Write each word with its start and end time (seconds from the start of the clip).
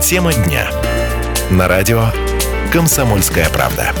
Тема 0.00 0.34
дня. 0.34 0.70
На 1.50 1.68
радио 1.68 2.06
«Комсомольская 2.70 3.48
правда». 3.48 3.92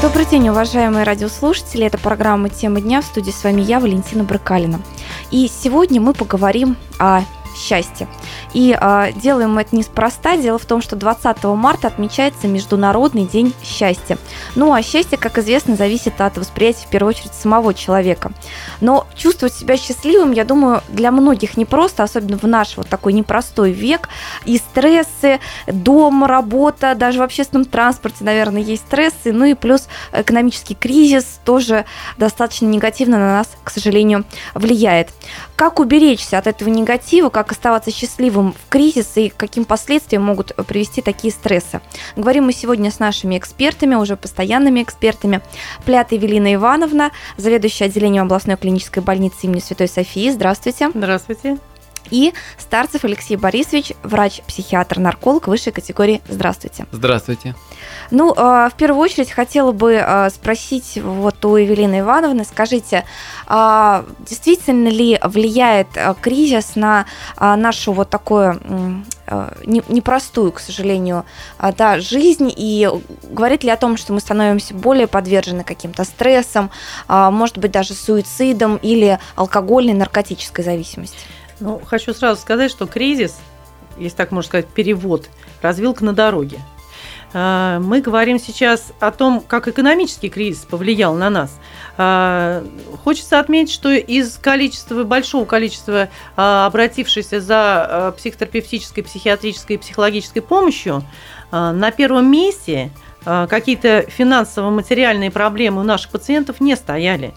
Добрый 0.00 0.24
день, 0.24 0.48
уважаемые 0.48 1.04
радиослушатели. 1.04 1.84
Это 1.84 1.98
программа 1.98 2.48
«Тема 2.48 2.80
дня». 2.80 3.02
В 3.02 3.04
студии 3.04 3.30
с 3.30 3.44
вами 3.44 3.60
я, 3.60 3.78
Валентина 3.78 4.24
Брыкалина. 4.24 4.80
И 5.30 5.48
сегодня 5.48 6.00
мы 6.00 6.14
поговорим 6.14 6.76
о 6.98 7.22
счастье. 7.54 8.08
И 8.54 8.76
э, 8.78 9.12
делаем 9.16 9.54
мы 9.54 9.62
это 9.62 9.76
неспроста. 9.76 10.36
Дело 10.36 10.58
в 10.58 10.64
том, 10.64 10.82
что 10.82 10.96
20 10.96 11.44
марта 11.44 11.88
отмечается 11.88 12.48
Международный 12.48 13.26
день 13.26 13.54
счастья. 13.62 14.18
Ну, 14.54 14.72
а 14.72 14.82
счастье, 14.82 15.18
как 15.18 15.38
известно, 15.38 15.76
зависит 15.76 16.20
от 16.20 16.38
восприятия, 16.38 16.86
в 16.86 16.90
первую 16.90 17.14
очередь, 17.14 17.32
самого 17.34 17.74
человека. 17.74 18.32
Но 18.80 19.06
чувствовать 19.14 19.54
себя 19.54 19.76
счастливым, 19.76 20.32
я 20.32 20.44
думаю, 20.44 20.82
для 20.88 21.10
многих 21.10 21.56
непросто, 21.56 22.02
особенно 22.02 22.38
в 22.38 22.44
наш 22.44 22.76
вот 22.76 22.88
такой 22.88 23.12
непростой 23.12 23.72
век. 23.72 24.08
И 24.44 24.58
стрессы, 24.58 25.40
дом, 25.66 26.24
работа, 26.24 26.94
даже 26.94 27.18
в 27.18 27.22
общественном 27.22 27.64
транспорте, 27.64 28.24
наверное, 28.24 28.62
есть 28.62 28.82
стрессы. 28.82 29.32
Ну 29.32 29.44
и 29.44 29.54
плюс 29.54 29.88
экономический 30.12 30.74
кризис 30.74 31.40
тоже 31.44 31.84
достаточно 32.16 32.66
негативно 32.66 33.18
на 33.18 33.38
нас, 33.38 33.48
к 33.62 33.70
сожалению, 33.70 34.24
влияет. 34.54 35.10
Как 35.56 35.80
уберечься 35.80 36.38
от 36.38 36.46
этого 36.46 36.68
негатива, 36.68 37.28
как 37.28 37.52
оставаться 37.52 37.90
счастливым 37.90 38.37
в 38.42 38.68
кризис 38.68 39.16
и 39.16 39.28
каким 39.28 39.64
последствиям 39.64 40.22
могут 40.22 40.54
привести 40.66 41.02
такие 41.02 41.32
стрессы. 41.32 41.80
Говорим 42.16 42.46
мы 42.46 42.52
сегодня 42.52 42.90
с 42.90 42.98
нашими 42.98 43.38
экспертами, 43.38 43.94
уже 43.94 44.16
постоянными 44.16 44.82
экспертами. 44.82 45.40
Плята 45.84 46.14
Евелина 46.14 46.54
Ивановна, 46.54 47.10
заведующая 47.36 47.86
отделением 47.86 48.24
областной 48.24 48.56
клинической 48.56 49.02
больницы 49.02 49.38
имени 49.42 49.60
Святой 49.60 49.88
Софии. 49.88 50.30
Здравствуйте. 50.30 50.90
Здравствуйте. 50.94 51.58
И 52.10 52.32
Старцев 52.58 53.04
Алексей 53.04 53.36
Борисович, 53.36 53.92
врач-психиатр-нарколог 54.02 55.48
высшей 55.48 55.72
категории. 55.72 56.22
Здравствуйте. 56.28 56.86
Здравствуйте. 56.92 57.54
Ну, 58.10 58.32
а, 58.36 58.70
в 58.70 58.74
первую 58.74 59.02
очередь 59.02 59.30
хотела 59.30 59.72
бы 59.72 59.96
а, 59.96 60.30
спросить 60.30 60.98
вот 61.02 61.44
у 61.44 61.56
Евелины 61.56 62.00
Ивановны, 62.00 62.44
скажите, 62.44 63.04
а, 63.46 64.04
действительно 64.20 64.88
ли 64.88 65.18
влияет 65.22 65.88
кризис 66.20 66.76
на 66.76 67.06
нашу 67.38 67.92
вот 67.92 68.10
такую 68.10 68.60
непростую, 69.66 70.52
к 70.52 70.60
сожалению, 70.60 71.24
да, 71.76 72.00
жизнь 72.00 72.52
и 72.54 72.88
говорит 73.24 73.62
ли 73.62 73.70
о 73.70 73.76
том, 73.76 73.96
что 73.96 74.12
мы 74.12 74.20
становимся 74.20 74.74
более 74.74 75.06
подвержены 75.06 75.64
каким-то 75.64 76.04
стрессам, 76.04 76.70
может 77.08 77.58
быть, 77.58 77.70
даже 77.70 77.92
суицидам 77.92 78.76
или 78.76 79.18
алкогольной, 79.36 79.92
наркотической 79.92 80.64
зависимости? 80.64 81.18
Ну, 81.60 81.80
хочу 81.84 82.14
сразу 82.14 82.40
сказать, 82.40 82.70
что 82.70 82.86
кризис, 82.86 83.36
если 83.98 84.16
так 84.16 84.30
можно 84.30 84.48
сказать, 84.48 84.68
перевод, 84.68 85.28
развилка 85.60 86.04
на 86.04 86.12
дороге. 86.12 86.58
А, 87.34 87.78
мы 87.80 88.00
говорим 88.00 88.38
сейчас 88.38 88.92
о 89.00 89.10
том, 89.10 89.40
как 89.40 89.68
экономический 89.68 90.30
кризис 90.30 90.64
повлиял 90.64 91.14
на 91.14 91.30
нас. 91.30 91.58
А, 91.96 92.64
хочется 93.02 93.40
отметить, 93.40 93.72
что 93.72 93.90
из 93.90 94.38
количества, 94.38 95.02
большого 95.04 95.44
количества 95.44 96.08
а, 96.36 96.66
обратившихся 96.66 97.40
за 97.40 98.14
психотерапевтической, 98.16 99.02
психиатрической 99.02 99.76
и 99.76 99.78
психологической 99.78 100.42
помощью, 100.42 101.02
на 101.50 101.90
первом 101.92 102.30
месте 102.30 102.90
какие-то 103.24 104.02
финансово-материальные 104.02 105.30
проблемы 105.30 105.80
у 105.80 105.84
наших 105.84 106.10
пациентов 106.10 106.60
не 106.60 106.76
стояли. 106.76 107.32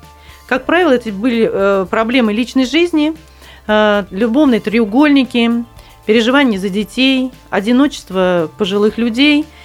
Как 0.48 0.66
правило, 0.66 0.92
это 0.92 1.14
были 1.14 1.50
э, 1.50 1.86
проблемы 1.90 2.34
личной 2.34 2.66
жизни– 2.66 3.14
любовные 3.68 4.60
треугольники, 4.60 5.64
переживания 6.06 6.60
за 6.60 6.70
детей, 6.70 7.32
одиночество 7.50 8.50
пожилых 8.58 8.98
людей 8.98 9.42
э,– 9.42 9.46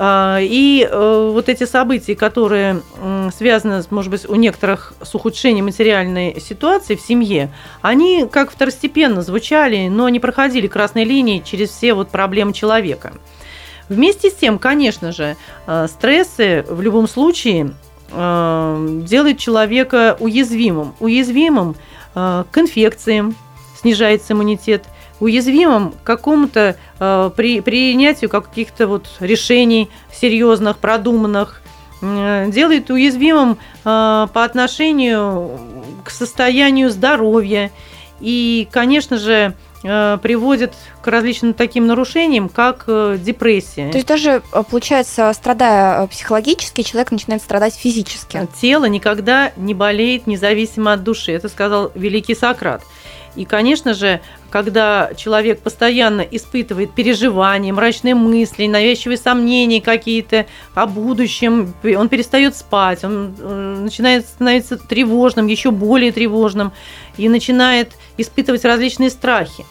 и 0.00 0.88
э, 0.90 1.30
вот 1.32 1.48
эти 1.48 1.64
события, 1.64 2.14
которые 2.14 2.80
связаны, 3.36 3.82
может 3.90 4.10
быть, 4.10 4.28
у 4.28 4.34
некоторых 4.34 4.94
с 5.02 5.14
ухудшением 5.14 5.66
материальной 5.66 6.40
ситуации 6.40 6.94
в 6.94 7.00
семье, 7.00 7.52
они 7.82 8.26
как 8.30 8.50
второстепенно 8.50 9.22
звучали, 9.22 9.88
но 9.88 10.08
не 10.08 10.20
проходили 10.20 10.66
красной 10.68 11.04
линии 11.04 11.42
через 11.44 11.70
все 11.70 11.94
вот 11.94 12.08
проблемы 12.08 12.52
человека. 12.52 13.12
Вместе 13.88 14.30
с 14.30 14.34
тем, 14.34 14.58
конечно 14.58 15.12
же, 15.12 15.36
стрессы 15.88 16.64
в 16.68 16.80
любом 16.80 17.08
случае 17.08 17.72
делают 18.12 19.38
человека 19.38 20.16
уязвимым. 20.20 20.94
Уязвимым 21.00 21.74
к 22.14 22.48
инфекциям, 22.56 23.34
снижается 23.80 24.32
иммунитет, 24.32 24.84
уязвимым 25.20 25.92
к 25.92 26.02
какому-то 26.02 26.76
э, 26.98 27.30
при, 27.36 27.60
принятию 27.60 28.30
каких-то 28.30 28.86
вот 28.86 29.06
решений 29.20 29.90
серьезных, 30.12 30.78
продуманных, 30.78 31.62
э, 32.00 32.46
делает 32.50 32.90
уязвимым 32.90 33.52
э, 33.52 33.56
по 33.84 34.44
отношению 34.44 35.60
к 36.04 36.10
состоянию 36.10 36.90
здоровья. 36.90 37.70
И, 38.20 38.66
конечно 38.70 39.18
же, 39.18 39.32
э, 39.34 39.69
приводит 39.82 40.74
к 41.00 41.06
различным 41.06 41.54
таким 41.54 41.86
нарушениям, 41.86 42.48
как 42.48 42.84
э, 42.86 43.16
депрессия. 43.18 43.90
То 43.90 43.96
есть 43.96 44.06
даже, 44.06 44.42
э, 44.52 44.62
получается, 44.70 45.32
страдая 45.32 46.06
психологически, 46.06 46.82
человек 46.82 47.10
начинает 47.12 47.42
страдать 47.42 47.74
физически. 47.74 48.46
Тело 48.60 48.84
никогда 48.84 49.52
не 49.56 49.72
болеет 49.72 50.26
независимо 50.26 50.92
от 50.92 51.02
души. 51.02 51.32
Это 51.32 51.48
сказал 51.48 51.92
великий 51.94 52.34
Сократ. 52.34 52.82
И, 53.36 53.44
конечно 53.44 53.94
же, 53.94 54.20
когда 54.50 55.12
человек 55.16 55.60
постоянно 55.60 56.22
испытывает 56.22 56.92
переживания, 56.92 57.72
мрачные 57.72 58.14
мысли, 58.14 58.66
навязчивые 58.66 59.18
сомнения 59.18 59.80
какие-то 59.80 60.46
о 60.74 60.86
будущем, 60.86 61.72
он 61.84 62.08
перестает 62.08 62.56
спать, 62.56 63.04
он 63.04 63.34
э, 63.38 63.76
начинает 63.82 64.26
становиться 64.26 64.76
тревожным, 64.76 65.46
еще 65.46 65.70
более 65.70 66.10
тревожным, 66.10 66.72
и 67.16 67.28
начинает 67.28 67.92
испытывать 68.16 68.64
различные 68.64 69.10
страхи. 69.10 69.64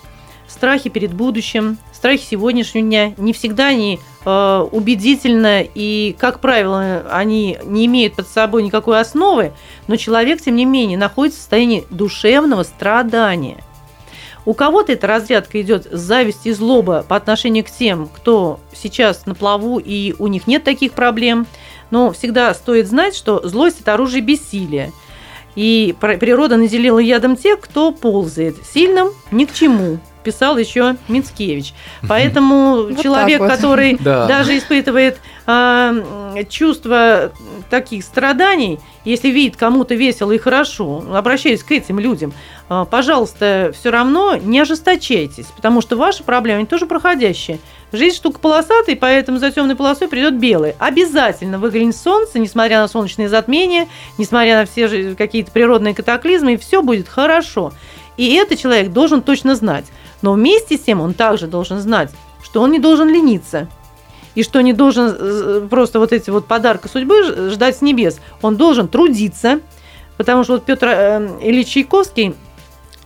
Страхи 0.60 0.90
перед 0.90 1.14
будущим, 1.14 1.78
страхи 1.94 2.26
сегодняшнего 2.32 2.86
дня 2.86 3.14
не 3.16 3.32
всегда 3.32 3.68
они 3.68 3.98
э, 4.26 4.68
убедительно 4.70 5.62
и, 5.62 6.14
как 6.20 6.42
правило, 6.42 7.06
они 7.10 7.58
не 7.64 7.86
имеют 7.86 8.18
под 8.18 8.28
собой 8.28 8.64
никакой 8.64 9.00
основы, 9.00 9.54
но 9.88 9.96
человек, 9.96 10.42
тем 10.42 10.58
не 10.58 10.66
менее, 10.66 10.98
находится 10.98 11.40
в 11.40 11.42
состоянии 11.44 11.86
душевного 11.90 12.64
страдания. 12.64 13.64
У 14.44 14.54
кого-то 14.54 14.92
эта 14.92 15.08
разрядка 15.08 15.62
идет 15.62 15.88
зависть 15.90 16.46
и 16.46 16.52
злоба 16.52 17.06
по 17.08 17.16
отношению 17.16 17.64
к 17.64 17.70
тем, 17.70 18.10
кто 18.14 18.60
сейчас 18.74 19.26
на 19.26 19.36
плаву 19.36 19.80
и 19.80 20.14
у 20.20 20.28
них 20.28 20.46
нет 20.46 20.66
таких 20.66 20.92
проблем. 20.92 21.48
Но 21.90 22.12
всегда 22.12 22.54
стоит 22.54 22.90
знать, 22.90 23.16
что 23.16 23.48
злость– 23.48 23.80
это 23.80 23.94
оружие 23.94 24.22
бессилия. 24.22 24.92
И 25.56 25.96
природа 26.00 26.58
наделила 26.58 27.00
ядом 27.00 27.38
тех, 27.38 27.62
кто 27.62 27.94
ползает. 27.94 28.58
Сильным 28.66 29.12
ни 29.32 29.46
к 29.46 29.54
чему 29.54 30.00
писал 30.24 30.58
еще 30.58 30.96
Мицкевич. 31.08 31.74
Поэтому 32.08 32.88
вот 32.88 33.02
человек, 33.02 33.40
вот. 33.40 33.50
который 33.50 33.98
да. 34.00 34.28
даже 34.28 34.58
испытывает 34.58 35.18
э, 35.48 36.44
чувство 36.50 37.32
таких 37.70 38.04
страданий, 38.04 38.80
если 39.06 39.30
видит 39.30 39.56
кому-то 39.56 39.96
весело 39.96 40.32
и 40.32 40.38
хорошо, 40.38 41.04
обращаясь 41.14 41.64
к 41.64 41.72
этим 41.72 42.00
людям, 42.00 42.34
э, 42.70 42.86
пожалуйста, 42.90 43.72
все 43.74 43.92
равно 43.92 44.36
не 44.36 44.60
ожесточайтесь, 44.60 45.48
потому 45.56 45.82
что 45.82 45.96
ваши 45.96 46.24
проблемы 46.24 46.66
тоже 46.66 46.86
проходящие. 46.86 47.60
Жизнь 47.92 48.16
штука 48.16 48.40
полосатая, 48.40 48.96
поэтому 48.96 49.40
за 49.40 49.52
темной 49.52 49.76
полосой 49.76 50.08
придет 50.08 50.36
белый. 50.36 50.76
Обязательно 50.78 51.58
выглянет 51.58 51.96
солнце, 51.96 52.38
несмотря 52.38 52.82
на 52.82 52.88
солнечные 52.88 53.30
затмения, 53.30 53.88
несмотря 54.18 54.60
на 54.60 54.66
все 54.66 55.16
какие-то 55.16 55.52
природные 55.52 55.96
катаклизмы, 55.96 56.54
и 56.54 56.58
все 56.58 56.84
будет 56.84 57.08
хорошо. 57.08 57.74
И 58.16 58.36
этот 58.36 58.60
человек 58.60 58.92
должен 58.92 59.22
точно 59.22 59.56
знать. 59.56 59.86
Но 60.22 60.34
вместе 60.34 60.78
с 60.78 60.82
тем 60.82 61.02
он 61.02 61.14
также 61.14 61.48
должен 61.48 61.80
знать, 61.80 62.12
что 62.44 62.62
он 62.62 62.72
не 62.72 62.80
должен 62.80 63.10
лениться, 63.10 63.68
и 64.36 64.44
что 64.44 64.62
не 64.62 64.74
должен 64.74 65.16
э, 65.18 65.68
просто 65.70 66.00
вот 66.00 66.14
эти 66.14 66.30
вот 66.30 66.46
подарки 66.46 66.88
судьбы 66.88 67.50
ждать 67.50 67.78
с 67.78 67.82
небес. 67.82 68.20
Он 68.42 68.58
должен 68.58 68.88
трудиться, 68.88 69.60
потому 70.18 70.44
что 70.44 70.54
вот 70.54 70.66
Петр 70.66 70.88
э, 70.88 71.38
Ильич 71.42 71.70
Чайковский 71.70 72.36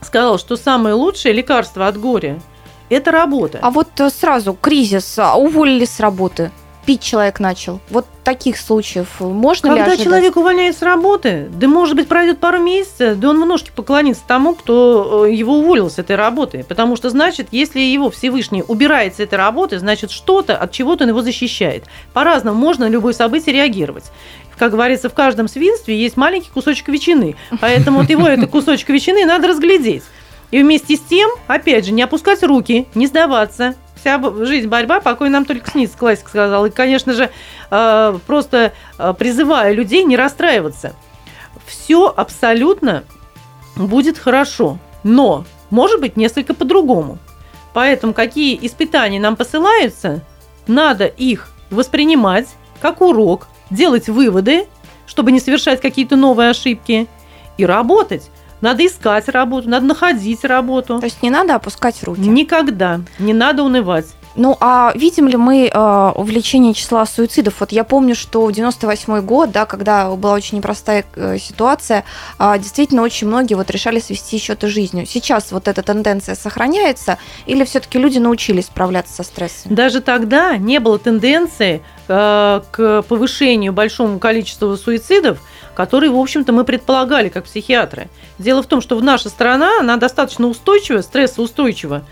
сказал, 0.00 0.38
что 0.38 0.56
самое 0.56 0.94
лучшее 0.94 1.34
лекарство 1.34 1.86
от 1.86 1.98
горя– 1.98 2.40
это 2.88 3.10
работа. 3.10 3.58
А 3.62 3.70
вот 3.70 3.88
э, 3.98 4.10
сразу 4.10 4.54
кризис, 4.54 5.18
а 5.18 5.36
уволили 5.36 5.84
с 5.84 6.00
работы– 6.00 6.50
пить 6.84 7.02
человек 7.02 7.40
начал. 7.40 7.80
Вот 7.90 8.06
таких 8.22 8.58
случаев 8.58 9.20
можно 9.20 9.68
Когда 9.68 9.84
ли 9.84 9.92
ожидать? 9.92 10.04
человек 10.04 10.36
увольняется 10.36 10.80
с 10.80 10.82
работы, 10.82 11.48
да, 11.50 11.68
может 11.68 11.96
быть, 11.96 12.08
пройдет 12.08 12.38
пару 12.38 12.58
месяцев, 12.58 13.18
да 13.18 13.30
он 13.30 13.42
в 13.42 13.46
ножки 13.46 13.70
поклонится 13.74 14.22
тому, 14.26 14.54
кто 14.54 15.26
э, 15.26 15.32
его 15.32 15.58
уволил 15.58 15.90
с 15.90 15.98
этой 15.98 16.16
работы. 16.16 16.64
Потому 16.68 16.96
что, 16.96 17.10
значит, 17.10 17.48
если 17.50 17.80
его 17.80 18.10
Всевышний 18.10 18.62
убирает 18.66 19.16
с 19.16 19.20
этой 19.20 19.36
работы, 19.36 19.78
значит, 19.78 20.10
что-то, 20.10 20.56
от 20.56 20.72
чего-то 20.72 21.04
он 21.04 21.10
его 21.10 21.22
защищает. 21.22 21.84
По-разному 22.12 22.58
можно 22.58 22.86
на 22.86 22.90
любое 22.90 23.12
событие 23.12 23.54
реагировать 23.54 24.04
как 24.56 24.70
говорится, 24.70 25.08
в 25.08 25.14
каждом 25.14 25.48
свинстве 25.48 25.98
есть 25.98 26.16
маленький 26.16 26.48
кусочек 26.48 26.86
ветчины. 26.88 27.34
Поэтому 27.60 28.00
вот 28.00 28.10
его, 28.10 28.28
это 28.28 28.46
кусочек 28.46 28.88
ветчины, 28.88 29.24
надо 29.24 29.48
разглядеть. 29.48 30.04
И 30.50 30.62
вместе 30.62 30.96
с 30.96 31.00
тем, 31.00 31.28
опять 31.48 31.86
же, 31.86 31.92
не 31.92 32.02
опускать 32.02 32.42
руки, 32.44 32.86
не 32.94 33.08
сдаваться. 33.08 33.74
Вся 34.04 34.20
жизнь 34.44 34.68
борьба, 34.68 35.00
покой 35.00 35.30
нам 35.30 35.46
только 35.46 35.70
снится, 35.70 35.96
классик 35.96 36.28
сказал. 36.28 36.66
И, 36.66 36.70
конечно 36.70 37.14
же, 37.14 37.30
э, 37.70 38.18
просто 38.26 38.74
э, 38.98 39.14
призываю 39.18 39.74
людей 39.74 40.04
не 40.04 40.14
расстраиваться. 40.14 40.94
Все 41.64 42.12
абсолютно 42.14 43.04
будет 43.76 44.18
хорошо, 44.18 44.76
но 45.04 45.46
может 45.70 46.02
быть 46.02 46.18
несколько 46.18 46.52
по-другому. 46.52 47.16
Поэтому 47.72 48.12
какие 48.12 48.58
испытания 48.66 49.18
нам 49.18 49.36
посылаются, 49.36 50.20
надо 50.66 51.06
их 51.06 51.48
воспринимать 51.70 52.48
как 52.82 53.00
урок, 53.00 53.48
делать 53.70 54.10
выводы, 54.10 54.66
чтобы 55.06 55.32
не 55.32 55.40
совершать 55.40 55.80
какие-то 55.80 56.16
новые 56.16 56.50
ошибки, 56.50 57.08
и 57.56 57.64
работать. 57.64 58.30
Надо 58.60 58.86
искать 58.86 59.28
работу, 59.28 59.68
надо 59.68 59.86
находить 59.86 60.44
работу. 60.44 60.98
То 60.98 61.04
есть 61.04 61.22
не 61.22 61.30
надо 61.30 61.54
опускать 61.54 62.02
руки? 62.02 62.20
Никогда. 62.20 63.00
Не 63.18 63.32
надо 63.32 63.62
унывать. 63.62 64.06
Ну, 64.36 64.56
а 64.60 64.92
видим 64.96 65.28
ли 65.28 65.36
мы 65.36 65.70
э, 65.72 66.12
увеличение 66.16 66.74
числа 66.74 67.06
суицидов? 67.06 67.60
Вот 67.60 67.70
я 67.70 67.84
помню, 67.84 68.16
что 68.16 68.44
в 68.44 68.52
98 68.52 69.20
год, 69.20 69.52
да, 69.52 69.64
когда 69.64 70.10
была 70.10 70.34
очень 70.34 70.58
непростая 70.58 71.04
э, 71.14 71.38
ситуация, 71.38 72.04
э, 72.38 72.58
действительно 72.58 73.02
очень 73.02 73.28
многие 73.28 73.54
вот 73.54 73.70
решали 73.70 74.00
свести 74.00 74.38
счеты 74.38 74.66
жизнью. 74.66 75.06
Сейчас 75.06 75.52
вот 75.52 75.68
эта 75.68 75.82
тенденция 75.82 76.34
сохраняется 76.34 77.18
или 77.46 77.64
все-таки 77.64 77.98
люди 77.98 78.18
научились 78.18 78.66
справляться 78.66 79.14
со 79.14 79.22
стрессом? 79.22 79.72
Даже 79.74 80.00
тогда 80.00 80.56
не 80.56 80.80
было 80.80 80.98
тенденции 80.98 81.82
э, 82.08 82.60
к 82.72 83.02
повышению 83.02 83.72
большому 83.72 84.18
количеству 84.18 84.76
суицидов, 84.76 85.38
которые, 85.74 86.10
в 86.10 86.18
общем-то, 86.18 86.52
мы 86.52 86.64
предполагали 86.64 87.28
как 87.28 87.44
психиатры. 87.44 88.08
Дело 88.38 88.62
в 88.62 88.66
том, 88.66 88.80
что 88.80 88.96
в 88.96 89.02
наша 89.02 89.28
страна, 89.28 89.80
она 89.80 89.96
достаточно 89.96 90.48
устойчива, 90.48 91.00
стрессоустойчива. 91.00 92.04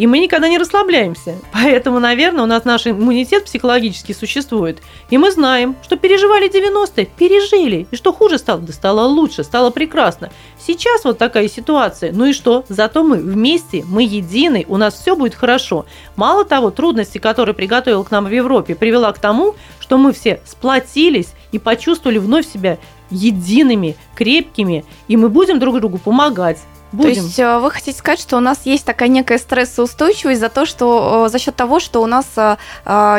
И 0.00 0.06
мы 0.06 0.18
никогда 0.18 0.48
не 0.48 0.56
расслабляемся. 0.56 1.36
Поэтому, 1.52 2.00
наверное, 2.00 2.44
у 2.44 2.46
нас 2.46 2.64
наш 2.64 2.86
иммунитет 2.86 3.44
психологически 3.44 4.12
существует. 4.12 4.78
И 5.10 5.18
мы 5.18 5.30
знаем, 5.30 5.76
что 5.82 5.98
переживали 5.98 6.50
90-е, 6.50 7.04
пережили. 7.04 7.86
И 7.90 7.96
что 7.96 8.14
хуже 8.14 8.38
стало? 8.38 8.60
Да 8.62 8.72
стало 8.72 9.06
лучше, 9.06 9.44
стало 9.44 9.68
прекрасно. 9.68 10.30
Сейчас 10.58 11.04
вот 11.04 11.18
такая 11.18 11.48
ситуация. 11.48 12.12
Ну 12.14 12.24
и 12.24 12.32
что? 12.32 12.64
Зато 12.70 13.02
мы 13.02 13.18
вместе, 13.18 13.84
мы 13.86 14.02
едины, 14.02 14.64
у 14.68 14.78
нас 14.78 14.94
все 14.94 15.14
будет 15.14 15.34
хорошо. 15.34 15.84
Мало 16.16 16.46
того, 16.46 16.70
трудности, 16.70 17.18
которые 17.18 17.54
приготовил 17.54 18.02
к 18.02 18.10
нам 18.10 18.24
в 18.24 18.30
Европе, 18.30 18.74
привела 18.74 19.12
к 19.12 19.18
тому, 19.18 19.54
что 19.80 19.98
мы 19.98 20.14
все 20.14 20.40
сплотились 20.46 21.34
и 21.52 21.58
почувствовали 21.58 22.16
вновь 22.16 22.50
себя 22.50 22.78
едиными, 23.10 23.96
крепкими, 24.14 24.84
и 25.08 25.16
мы 25.16 25.28
будем 25.28 25.58
друг 25.58 25.78
другу 25.80 25.98
помогать. 25.98 26.58
Будем. 26.92 27.14
То 27.14 27.20
есть 27.20 27.38
э, 27.38 27.58
вы 27.58 27.70
хотите 27.70 27.96
сказать, 27.96 28.20
что 28.20 28.36
у 28.36 28.40
нас 28.40 28.62
есть 28.64 28.84
такая 28.84 29.08
некая 29.08 29.38
стрессоустойчивость 29.38 30.40
за 30.40 30.48
то, 30.48 30.66
что 30.66 31.26
э, 31.26 31.30
за 31.30 31.38
счет 31.38 31.54
того, 31.54 31.78
что 31.78 32.02
у 32.02 32.06
нас 32.06 32.26
э, 32.36 32.56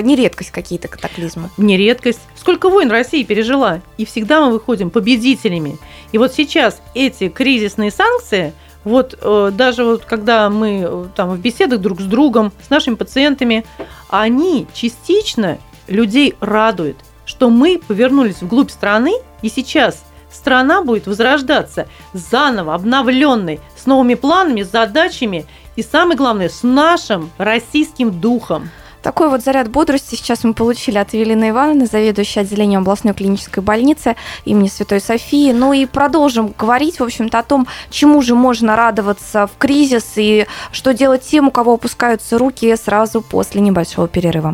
не 0.02 0.16
редкость 0.18 0.52
какие-то 0.52 0.90
катаклизмы? 0.90 1.50
Не 1.56 1.78
редкость. 1.78 2.20
Сколько 2.36 2.70
войн 2.70 2.92
Россия 2.92 3.24
пережила, 3.24 3.82
и 3.98 4.06
всегда 4.06 4.42
мы 4.46 4.52
выходим 4.52 4.90
победителями. 4.90 5.78
И 6.12 6.18
вот 6.18 6.34
сейчас 6.34 6.82
эти 6.94 7.30
кризисные 7.30 7.92
санкции, 7.92 8.54
вот 8.84 9.18
даже 9.22 9.86
вот 9.86 10.06
когда 10.06 10.50
мы 10.50 11.08
там 11.16 11.30
в 11.30 11.40
беседах 11.40 11.80
друг 11.80 12.02
с 12.02 12.06
другом, 12.06 12.52
с 12.66 12.72
нашими 12.72 12.96
пациентами, 12.96 13.64
они 14.10 14.66
частично 14.74 15.60
людей 15.88 16.36
радуют, 16.40 16.98
что 17.26 17.50
мы 17.52 17.80
повернулись 17.88 18.42
вглубь 18.42 18.72
страны, 18.72 19.14
и 19.42 19.50
сейчас 19.50 20.04
страна 20.32 20.82
будет 20.82 21.08
возрождаться 21.08 21.88
заново, 22.14 22.76
обновленной, 22.76 23.60
с 23.76 23.86
новыми 23.86 24.16
планами, 24.16 24.62
задачами 24.62 25.46
и, 25.76 25.84
самое 25.84 26.18
главное, 26.18 26.50
с 26.50 26.64
нашим 26.64 27.32
российским 27.38 28.20
духом. 28.20 28.70
Такой 29.02 29.30
вот 29.30 29.42
заряд 29.42 29.68
бодрости 29.70 30.16
сейчас 30.16 30.44
мы 30.44 30.54
получили 30.54 31.00
от 31.00 31.14
Елены 31.14 31.50
Ивановны, 31.50 31.88
заведующей 31.88 32.42
отделением 32.42 32.82
областной 32.82 33.16
клинической 33.16 33.64
больницы 33.64 34.16
имени 34.46 34.68
Святой 34.68 35.02
Софии. 35.02 35.52
Ну 35.52 35.74
и 35.74 35.88
продолжим 35.88 36.54
говорить, 36.58 37.00
в 37.00 37.04
общем-то, 37.04 37.40
о 37.40 37.44
том, 37.44 37.68
чему 37.90 38.22
же 38.22 38.36
можно 38.36 38.76
радоваться 38.76 39.48
в 39.48 39.58
кризис 39.58 40.06
и 40.18 40.46
что 40.72 40.94
делать 40.94 41.24
тем, 41.24 41.48
у 41.48 41.52
кого 41.52 41.74
опускаются 41.74 42.38
руки 42.38 42.76
сразу 42.76 43.22
после 43.22 43.62
небольшого 43.62 44.08
перерыва. 44.08 44.54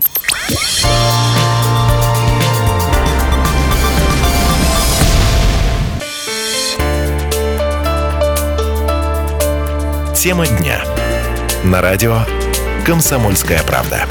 Тема 10.27 10.45
дня. 10.45 10.81
На 11.63 11.81
радио 11.81 12.17
«Комсомольская 12.85 13.63
правда». 13.63 14.01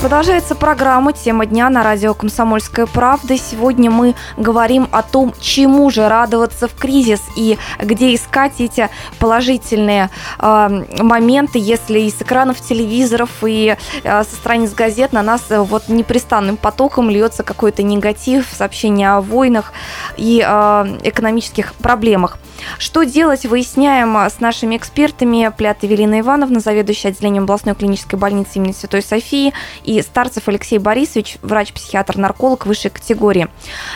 Продолжается 0.00 0.56
программа 0.56 1.12
«Тема 1.12 1.46
дня» 1.46 1.70
на 1.70 1.84
радио 1.84 2.14
«Комсомольская 2.14 2.86
правда». 2.86 3.38
Сегодня 3.38 3.92
мы 3.92 4.16
говорим 4.36 4.88
о 4.90 5.02
том, 5.02 5.32
чему 5.40 5.88
же 5.90 6.08
радоваться 6.08 6.66
в 6.66 6.74
кризис 6.74 7.20
и 7.36 7.58
где 7.78 8.12
искать 8.12 8.54
эти 8.58 8.90
положительные 9.20 10.10
э, 10.40 10.84
моменты, 10.98 11.60
если 11.60 12.00
из 12.00 12.20
экранов 12.20 12.60
телевизоров 12.60 13.30
и 13.46 13.76
э, 14.02 14.24
со 14.24 14.34
страниц 14.34 14.74
газет 14.74 15.12
на 15.12 15.22
нас 15.22 15.42
э, 15.50 15.60
вот 15.60 15.88
непрестанным 15.88 16.56
потоком 16.56 17.08
льется 17.08 17.44
какой-то 17.44 17.84
негатив, 17.84 18.48
сообщения 18.52 19.10
о 19.10 19.20
войнах 19.20 19.72
и 20.16 20.44
э, 20.44 20.98
экономических 21.04 21.72
проблемах. 21.74 22.38
Что 22.78 23.04
делать, 23.04 23.46
выясняем 23.46 24.16
с 24.16 24.40
нашими 24.40 24.76
экспертами. 24.76 25.52
Плят 25.56 25.82
Евелина 25.82 26.20
Ивановна, 26.20 26.60
заведующая 26.60 27.10
отделением 27.10 27.44
областной 27.44 27.74
клинической 27.74 28.18
больницы 28.18 28.58
имени 28.58 28.72
Святой 28.72 29.02
Софии, 29.02 29.52
и 29.84 30.00
Старцев 30.02 30.48
Алексей 30.48 30.78
Борисович, 30.78 31.38
врач-психиатр-нарколог 31.42 32.66
высшей 32.66 32.90
категории. 32.90 33.48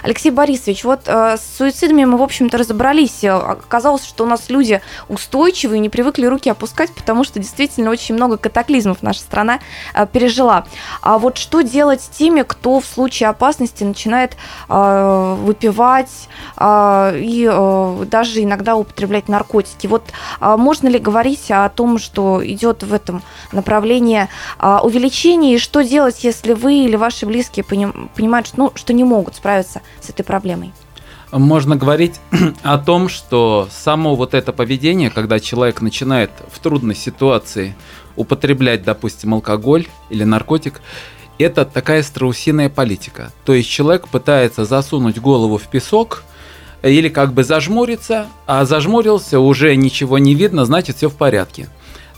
Алексей 0.03 0.31
Борисович, 0.31 0.85
вот 0.85 1.03
э, 1.07 1.37
с 1.37 1.57
суицидами 1.59 2.05
мы, 2.05 2.19
в 2.19 2.23
общем-то, 2.23 2.59
разобрались. 2.59 3.25
Оказалось, 3.25 4.05
что 4.05 4.25
у 4.25 4.27
нас 4.27 4.49
люди 4.49 4.81
устойчивые, 5.09 5.81
не 5.81 5.89
привыкли 5.89 6.27
руки 6.27 6.51
опускать, 6.51 6.93
потому 6.95 7.25
что 7.25 7.39
действительно 7.39 7.91
очень 7.91 8.15
много 8.15 8.37
катаклизмов 8.37 9.03
наша 9.03 9.21
страна 9.21 9.61
э, 9.95 10.07
пережила. 10.07 10.67
А 11.03 11.19
вот 11.19 11.39
что 11.39 11.63
делать 11.63 12.03
с 12.03 12.09
теми, 12.09 12.43
кто 12.43 12.81
в 12.81 12.87
случае 12.87 13.29
опасности 13.29 13.85
начинает 13.85 14.37
э, 14.69 15.37
выпивать 15.41 16.29
э, 16.57 17.13
и 17.19 17.49
э, 17.51 18.05
даже 18.11 18.43
иногда 18.43 18.58
употреблять 18.77 19.29
наркотики. 19.29 19.87
Вот 19.87 20.05
а, 20.41 20.57
можно 20.57 20.89
ли 20.89 20.99
говорить 20.99 21.51
о 21.51 21.69
том, 21.69 21.99
что 21.99 22.41
идет 22.45 22.83
в 22.83 22.93
этом 22.93 23.23
направлении 23.53 24.29
а, 24.59 24.81
увеличение, 24.83 25.55
и 25.55 25.59
что 25.59 25.83
делать, 25.83 26.25
если 26.25 26.53
вы 26.53 26.85
или 26.85 26.97
ваши 26.97 27.27
близкие 27.27 27.65
понимают, 27.65 28.49
что, 28.49 28.59
ну, 28.59 28.73
что 28.75 28.93
не 28.93 29.05
могут 29.05 29.37
справиться 29.37 29.83
с 30.01 30.11
этой 30.11 30.23
проблемой? 30.23 30.73
Можно 31.31 31.77
говорить 31.77 32.21
о 32.63 32.79
том, 32.79 33.09
что 33.09 33.69
само 33.71 34.15
вот 34.15 34.35
это 34.35 34.53
поведение, 34.53 35.11
когда 35.11 35.41
человек 35.41 35.83
начинает 35.83 36.31
в 36.51 36.59
трудной 36.59 36.95
ситуации 36.95 37.77
употреблять, 38.17 38.83
допустим, 38.83 39.35
алкоголь 39.35 39.87
или 40.11 40.25
наркотик, 40.25 40.81
это 41.39 41.65
такая 41.65 42.03
страусиная 42.03 42.69
политика. 42.69 43.31
То 43.45 43.55
есть 43.55 43.69
человек 43.69 44.09
пытается 44.09 44.65
засунуть 44.65 45.21
голову 45.21 45.59
в 45.59 45.65
песок– 45.69 46.25
или 46.83 47.09
как 47.09 47.33
бы 47.33 47.45
зажмуриться, 47.45 48.27
а 48.47 48.65
зажмурился, 48.65 49.41
уже 49.41 49.75
ничего 49.77 50.19
не 50.19 50.35
видно, 50.35 50.65
значит 50.65 50.97
все 50.97 51.09
в 51.09 51.15
порядке. 51.15 51.69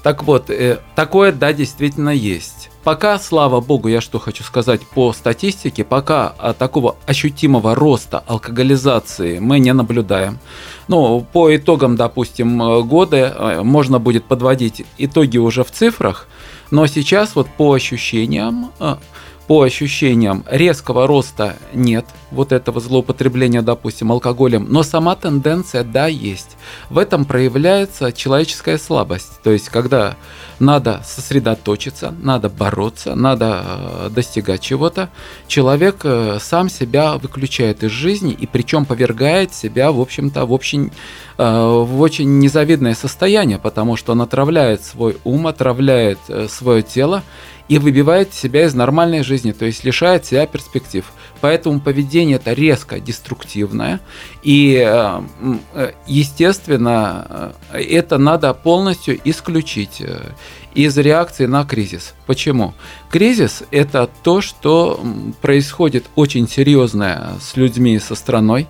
Так 0.02 0.24
вот, 0.24 0.48
э, 0.48 0.78
такое, 0.94 1.30
да, 1.30 1.52
действительно 1.52 2.10
есть. 2.10 2.70
Пока, 2.84 3.18
слава 3.18 3.60
богу, 3.60 3.88
я 3.88 4.00
что 4.00 4.18
хочу 4.18 4.42
сказать 4.42 4.80
по 4.80 5.12
статистике, 5.12 5.84
пока 5.84 6.34
а, 6.38 6.54
такого 6.54 6.96
ощутимого 7.06 7.74
роста 7.74 8.24
алкоголизации 8.26 9.38
мы 9.38 9.58
не 9.58 9.74
наблюдаем. 9.74 10.38
Ну, 10.88 11.26
по 11.32 11.54
итогам, 11.54 11.96
допустим, 11.96 12.62
э, 12.62 12.82
года 12.82 13.16
э, 13.16 13.62
можно 13.62 13.98
будет 13.98 14.24
подводить 14.24 14.86
итоги 14.96 15.36
уже 15.36 15.62
в 15.64 15.70
цифрах, 15.70 16.26
но 16.70 16.86
сейчас 16.86 17.34
вот 17.34 17.48
по 17.48 17.74
ощущениям 17.74 18.70
по 19.50 19.62
ощущениям 19.62 20.44
резкого 20.48 21.08
роста 21.08 21.56
нет 21.74 22.06
вот 22.30 22.52
этого 22.52 22.78
злоупотребления, 22.78 23.62
допустим, 23.62 24.12
алкоголем, 24.12 24.66
но 24.68 24.84
сама 24.84 25.16
тенденция, 25.16 25.82
да, 25.82 26.06
есть. 26.06 26.56
В 26.88 26.98
этом 26.98 27.24
проявляется 27.24 28.12
человеческая 28.12 28.78
слабость, 28.78 29.42
то 29.42 29.50
есть 29.50 29.68
когда 29.68 30.16
надо 30.60 31.00
сосредоточиться, 31.04 32.14
надо 32.22 32.48
бороться, 32.48 33.14
надо 33.14 33.64
э, 33.64 34.08
достигать 34.10 34.60
чего-то, 34.60 35.08
человек 35.48 36.00
э, 36.04 36.38
сам 36.40 36.68
себя 36.68 37.16
выключает 37.16 37.82
из 37.82 37.90
жизни 37.90 38.32
и 38.32 38.46
причем 38.46 38.84
повергает 38.84 39.54
себя, 39.54 39.90
в 39.90 40.00
общем-то, 40.00 40.44
в 40.44 40.52
очень, 40.52 40.92
э, 41.38 41.42
в 41.42 42.00
очень 42.00 42.38
незавидное 42.38 42.94
состояние, 42.94 43.58
потому 43.58 43.96
что 43.96 44.12
он 44.12 44.22
отравляет 44.22 44.84
свой 44.84 45.16
ум, 45.24 45.46
отравляет 45.46 46.18
свое 46.48 46.82
тело 46.82 47.22
и 47.68 47.78
выбивает 47.78 48.34
себя 48.34 48.64
из 48.64 48.74
нормальной 48.74 49.22
жизни, 49.22 49.52
то 49.52 49.64
есть 49.64 49.84
лишает 49.84 50.26
себя 50.26 50.46
перспектив. 50.46 51.04
Поэтому 51.40 51.80
поведение 51.80 52.36
это 52.36 52.52
резко 52.52 53.00
деструктивное. 53.00 54.00
И, 54.42 54.82
э, 54.86 55.22
э, 55.74 55.92
естественно, 56.06 57.52
э, 57.72 57.82
это 57.82 58.18
надо 58.18 58.52
полностью 58.54 59.18
исключить 59.24 60.02
из 60.74 60.96
реакции 60.98 61.46
на 61.46 61.64
кризис. 61.64 62.14
Почему? 62.26 62.74
Кризис– 63.10 63.62
это 63.70 64.08
то, 64.22 64.40
что 64.40 65.00
происходит 65.40 66.06
очень 66.14 66.48
серьезное 66.48 67.30
с 67.40 67.56
людьми, 67.56 67.98
со 67.98 68.14
страной. 68.14 68.68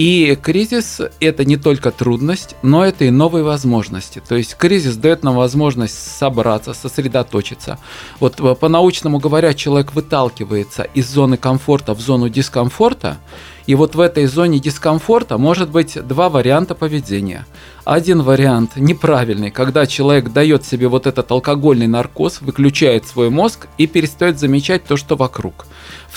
И 0.00 0.34
кризис– 0.40 1.02
это 1.20 1.44
не 1.44 1.58
только 1.58 1.90
трудность, 1.90 2.56
но 2.62 2.86
это 2.86 3.04
и 3.04 3.10
новые 3.10 3.44
возможности. 3.44 4.22
То 4.26 4.34
есть 4.34 4.54
кризис 4.54 4.96
дает 4.96 5.22
нам 5.22 5.36
возможность 5.36 5.92
собраться, 6.16 6.72
сосредоточиться. 6.72 7.78
Вот 8.18 8.36
по-научному 8.58 9.18
говоря, 9.18 9.52
человек 9.52 9.92
выталкивается 9.92 10.84
из 10.84 11.06
зоны 11.06 11.36
комфорта 11.36 11.92
в 11.92 12.00
зону 12.00 12.30
дискомфорта, 12.30 13.18
и 13.66 13.74
вот 13.74 13.94
в 13.94 14.00
этой 14.00 14.24
зоне 14.24 14.58
дискомфорта 14.58 15.36
может 15.36 15.68
быть 15.68 15.98
два 16.06 16.30
варианта 16.30 16.74
поведения. 16.74 17.46
Один 17.84 18.22
вариант 18.22 18.76
неправильный, 18.76 19.50
когда 19.50 19.86
человек 19.86 20.32
дает 20.32 20.64
себе 20.64 20.88
вот 20.88 21.06
этот 21.06 21.30
алкогольный 21.30 21.86
наркоз, 21.86 22.40
выключает 22.40 23.06
свой 23.06 23.28
мозг 23.28 23.68
и 23.76 23.86
перестает 23.86 24.38
замечать 24.38 24.84
то, 24.84 24.96
что 24.96 25.14
вокруг. 25.14 25.66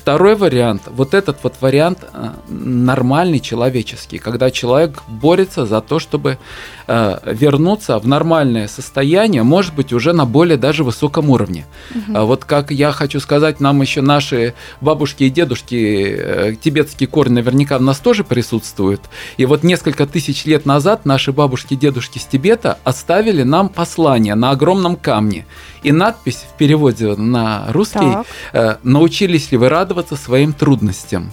Второй 0.03 0.35
вариант, 0.35 0.81
вот 0.87 1.13
этот 1.13 1.37
вот 1.43 1.53
вариант 1.61 1.99
э, 2.11 2.31
нормальный, 2.49 3.39
человеческий, 3.39 4.17
когда 4.17 4.51
человек 4.51 5.01
борется 5.07 5.65
за 5.65 5.79
то, 5.79 5.97
чтобы 5.97 6.39
вернуться 6.87 7.99
в 7.99 8.07
нормальное 8.07 8.67
состояние, 8.67 9.43
может 9.43 9.73
быть, 9.73 9.93
уже 9.93 10.13
на 10.13 10.25
более 10.25 10.57
даже 10.57 10.83
высоком 10.83 11.29
уровне. 11.29 11.65
Угу. 11.93 12.25
Вот 12.25 12.45
как 12.45 12.71
я 12.71 12.91
хочу 12.91 13.19
сказать, 13.19 13.59
нам 13.59 13.81
еще 13.81 14.01
наши 14.01 14.53
бабушки 14.81 15.23
и 15.23 15.29
дедушки, 15.29 16.15
э, 16.17 16.55
тибетские 16.61 17.07
корни 17.07 17.33
наверняка 17.33 17.77
в 17.77 17.81
нас 17.81 17.99
тоже 17.99 18.23
присутствуют. 18.23 19.01
И 19.37 19.45
вот 19.45 19.63
несколько 19.63 20.05
тысяч 20.05 20.45
лет 20.45 20.65
назад 20.65 21.05
наши 21.05 21.31
бабушки 21.31 21.73
и 21.73 21.77
дедушки 21.77 22.19
с 22.19 22.25
Тибета 22.25 22.77
оставили 22.83 23.43
нам 23.43 23.69
послание 23.69 24.35
на 24.35 24.51
огромном 24.51 24.95
камне. 24.95 25.45
И 25.83 25.91
надпись 25.91 26.45
в 26.53 26.57
переводе 26.57 27.15
на 27.15 27.65
русский 27.69 28.17
э, 28.53 28.75
«Научились 28.83 29.51
ли 29.51 29.57
вы 29.57 29.69
радоваться 29.69 30.15
своим 30.15 30.53
трудностям?» 30.53 31.31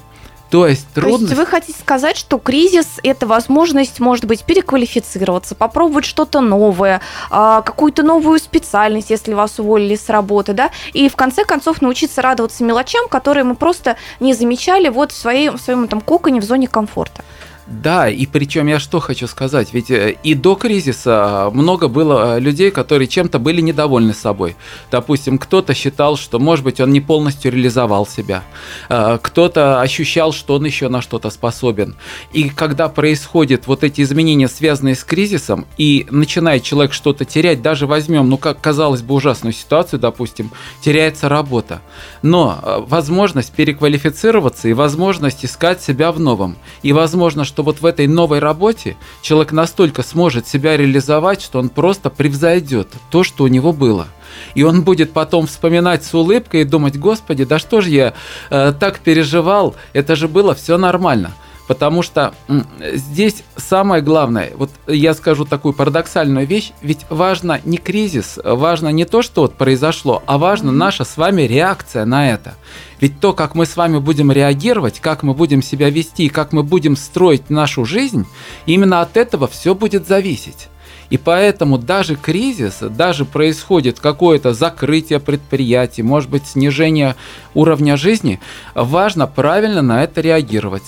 То 0.51 0.67
есть 0.67 0.87
трудность... 0.93 1.27
То 1.27 1.31
есть 1.31 1.37
вы 1.37 1.47
хотите 1.47 1.79
сказать, 1.79 2.17
что 2.17 2.39
кризис– 2.39 2.87
это 3.05 3.27
возможность, 3.27 4.01
может 4.01 4.25
быть, 4.25 4.45
переквалифицироваться, 4.45 5.55
попробовать 5.55 6.05
что-то 6.05 6.41
новое, 6.41 7.01
а, 7.31 7.63
какую-то 7.63 8.03
новую 8.03 8.39
специальность, 8.41 9.11
если 9.11 9.33
вас 9.33 9.59
уволили 9.61 9.95
с 9.95 10.09
работы, 10.09 10.53
да, 10.53 10.71
и 10.93 11.09
в 11.09 11.15
конце 11.15 11.45
концов 11.45 11.81
научиться 11.81 12.21
радоваться 12.21 12.65
мелочам, 12.65 13.09
которые 13.09 13.45
мы 13.45 13.55
просто 13.55 13.97
не 14.19 14.35
замечали 14.35 14.89
вот 14.89 15.13
в, 15.13 15.17
своей, 15.17 15.51
в 15.51 15.59
своем 15.59 15.87
там 15.87 16.01
коконе 16.01 16.41
в 16.41 16.45
зоне 16.45 16.67
комфорта. 16.67 17.23
Да, 17.71 18.09
и 18.09 18.27
причем 18.27 18.67
я 18.67 18.81
что 18.81 18.99
хочу 18.99 19.29
сказать, 19.29 19.73
ведь 19.73 19.93
э, 19.93 20.17
и 20.25 20.35
до 20.35 20.57
кризиса 20.57 21.51
много 21.53 21.87
было 21.87 22.37
э, 22.37 22.41
людей, 22.41 22.73
которые 22.73 23.07
чем-то 23.07 23.39
были 23.39 23.61
недовольны 23.61 24.13
собой. 24.13 24.57
Допустим, 24.91 25.39
кто-то 25.39 25.73
считал, 25.73 26.17
что, 26.17 26.41
может 26.41 26.65
быть, 26.65 26.81
он 26.81 26.91
не 26.91 27.01
полностью 27.01 27.53
реализовал 27.53 28.09
себя, 28.09 28.43
э, 28.89 29.19
кто-то 29.23 29.81
ощущал, 29.81 30.33
что 30.33 30.57
он 30.57 30.65
еще 30.65 30.89
на 30.89 31.01
что-то 31.01 31.31
способен. 31.31 31.95
И 32.33 32.49
когда 32.49 32.89
происходят 32.89 33.69
вот 33.69 33.85
эти 33.85 34.01
изменения, 34.01 34.49
связанные 34.49 34.97
с 34.97 35.05
кризисом, 35.05 35.65
и 35.79 36.09
начинает 36.11 36.65
человек 36.65 36.93
что-то 36.93 37.25
терять, 37.25 37.63
даже 37.63 37.87
возьмем, 37.87 38.29
ну, 38.29 38.37
как 38.37 38.61
казалось 38.61 39.03
бы, 39.03 39.15
ужасную 39.15 39.53
ситуацию, 39.53 40.01
допустим, 40.01 40.51
теряется 40.83 41.29
работа. 41.29 41.83
Но 42.23 42.85
возможность 42.89 43.53
переквалифицироваться 43.53 44.67
и 44.67 44.73
возможность 44.73 45.45
искать 45.45 45.81
себя 45.81 46.11
в 46.11 46.19
новом, 46.19 46.57
и 46.83 46.93
возможно, 46.93 47.45
что 47.45 47.60
что 47.61 47.65
вот 47.65 47.83
в 47.83 47.85
этой 47.85 48.07
новой 48.07 48.39
работе 48.39 48.97
человек 49.21 49.53
настолько 49.53 50.03
сможет 50.03 50.49
себя 50.49 50.79
реализовать, 50.79 51.43
что 51.43 51.59
он 51.59 51.69
просто 51.69 52.09
превзойдет 52.09 52.89
то, 53.11 53.23
что 53.23 53.45
у 53.45 53.49
него 53.49 53.75
было. 53.75 54.09
И 54.55 54.63
он 54.63 54.83
будет 54.83 55.13
потом 55.13 55.47
вспоминать 55.47 56.03
с 56.03 56.15
улыбкой 56.15 56.63
и 56.63 56.65
думать, 56.65 56.97
господи, 56.99 57.45
да 57.45 57.59
что 57.59 57.83
же 57.83 57.91
я 57.91 58.15
э, 58.49 58.73
так 58.81 59.01
переживал, 59.01 59.75
это 59.93 60.17
же 60.17 60.27
было 60.27 60.55
все 60.55 60.79
нормально. 60.79 61.35
Потому 61.71 62.03
что 62.03 62.35
здесь 62.81 63.45
самое 63.57 64.03
главное, 64.03 64.51
вот 64.57 64.71
я 64.89 65.15
скажу 65.15 65.45
такую 65.45 65.73
парадоксальную 65.73 66.45
вещь, 66.45 66.73
ведь 66.83 67.07
важно 67.11 67.61
не 67.65 67.79
кризис, 67.79 68.41
важно 68.43 68.89
не 68.89 69.05
то, 69.05 69.23
что 69.23 69.43
вот 69.43 69.55
произошло, 69.55 70.21
а 70.27 70.37
важна 70.37 70.73
наша 70.73 71.05
с 71.05 71.17
вами 71.17 71.43
реакция 71.43 72.05
на 72.07 72.29
это. 72.29 72.55
Ведь 73.01 73.21
то, 73.21 73.33
как 73.35 73.55
мы 73.55 73.67
с 73.67 73.77
вами 73.77 73.99
будем 73.99 74.33
реагировать, 74.33 74.99
как 74.99 75.23
мы 75.23 75.33
будем 75.33 75.63
себя 75.63 75.91
вести, 75.91 76.29
как 76.29 76.53
мы 76.53 76.65
будем 76.65 76.97
строить 76.97 77.51
нашу 77.51 77.85
жизнь, 77.85 78.27
именно 78.67 79.01
от 79.01 79.17
этого 79.17 79.47
все 79.47 79.77
будет 79.77 80.09
зависеть. 80.09 80.67
И 81.09 81.19
поэтому 81.19 81.79
даже 81.79 82.17
кризис, 82.17 82.79
даже 82.81 83.25
происходит 83.25 84.01
какое-то 84.01 84.55
закрытие 84.55 85.21
предприятий, 85.21 86.03
может 86.03 86.31
быть 86.31 86.49
снижение 86.49 87.15
уровня 87.55 87.97
жизни, 87.97 88.41
важно 88.75 89.29
правильно 89.29 89.83
на 89.83 90.03
это 90.03 90.21
реагировать. 90.21 90.83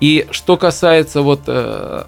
И 0.00 0.26
что 0.30 0.56
касается 0.56 1.20
вот 1.20 1.42
э, 1.46 2.04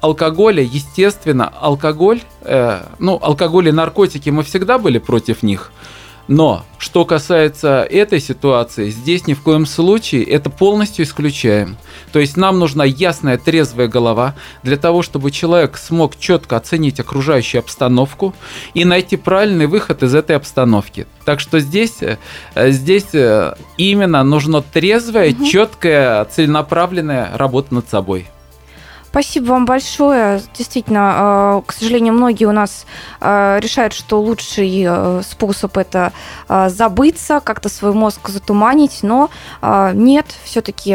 алкоголя, 0.00 0.62
естественно, 0.62 1.52
алкоголь, 1.60 2.20
э, 2.42 2.82
ну, 2.98 3.18
алкоголь 3.20 3.68
и 3.68 3.72
наркотики 3.72 4.28
мы 4.30 4.42
всегда 4.42 4.78
были 4.78 4.98
против 4.98 5.42
них. 5.42 5.72
Но 6.28 6.64
что 6.78 7.04
касается 7.04 7.82
этой 7.82 8.20
ситуации, 8.20 8.90
здесь 8.90 9.26
ни 9.26 9.34
в 9.34 9.42
коем 9.42 9.66
случае 9.66 10.24
это 10.24 10.50
полностью 10.50 11.04
исключаем. 11.04 11.76
То 12.12 12.20
есть 12.20 12.36
нам 12.36 12.58
нужна 12.58 12.84
ясная, 12.84 13.38
трезвая 13.38 13.88
голова 13.88 14.34
для 14.62 14.76
того, 14.76 15.02
чтобы 15.02 15.30
человек 15.30 15.76
смог 15.76 16.18
четко 16.18 16.56
оценить 16.56 17.00
окружающую 17.00 17.60
обстановку 17.60 18.34
и 18.74 18.84
найти 18.84 19.16
правильный 19.16 19.66
выход 19.66 20.02
из 20.02 20.14
этой 20.14 20.36
обстановки. 20.36 21.06
Так 21.24 21.40
что 21.40 21.60
здесь, 21.60 22.02
э, 22.02 22.18
здесь 22.70 23.14
э, 23.14 23.54
именно 23.76 24.22
нужна 24.22 24.62
трезвая, 24.62 25.32
угу. 25.32 25.44
четкая, 25.46 26.24
целенаправленная 26.26 27.36
работа 27.36 27.74
над 27.74 27.88
собой. 27.88 28.28
Спасибо 29.12 29.50
вам 29.50 29.66
большое. 29.66 30.40
Действительно, 30.56 31.60
э, 31.60 31.62
к 31.66 31.72
сожалению, 31.74 32.14
многие 32.14 32.46
у 32.46 32.52
нас 32.52 32.86
э, 33.20 33.58
решают, 33.60 33.92
что 33.92 34.18
лучший 34.18 34.84
э, 34.86 35.20
способ 35.22 35.76
это 35.76 36.14
забыться, 36.48 37.40
как-то 37.40 37.68
свой 37.68 37.92
мозг 37.92 38.28
затуманить, 38.28 38.98
но 39.02 39.30
нет, 39.62 40.26
все-таки 40.44 40.94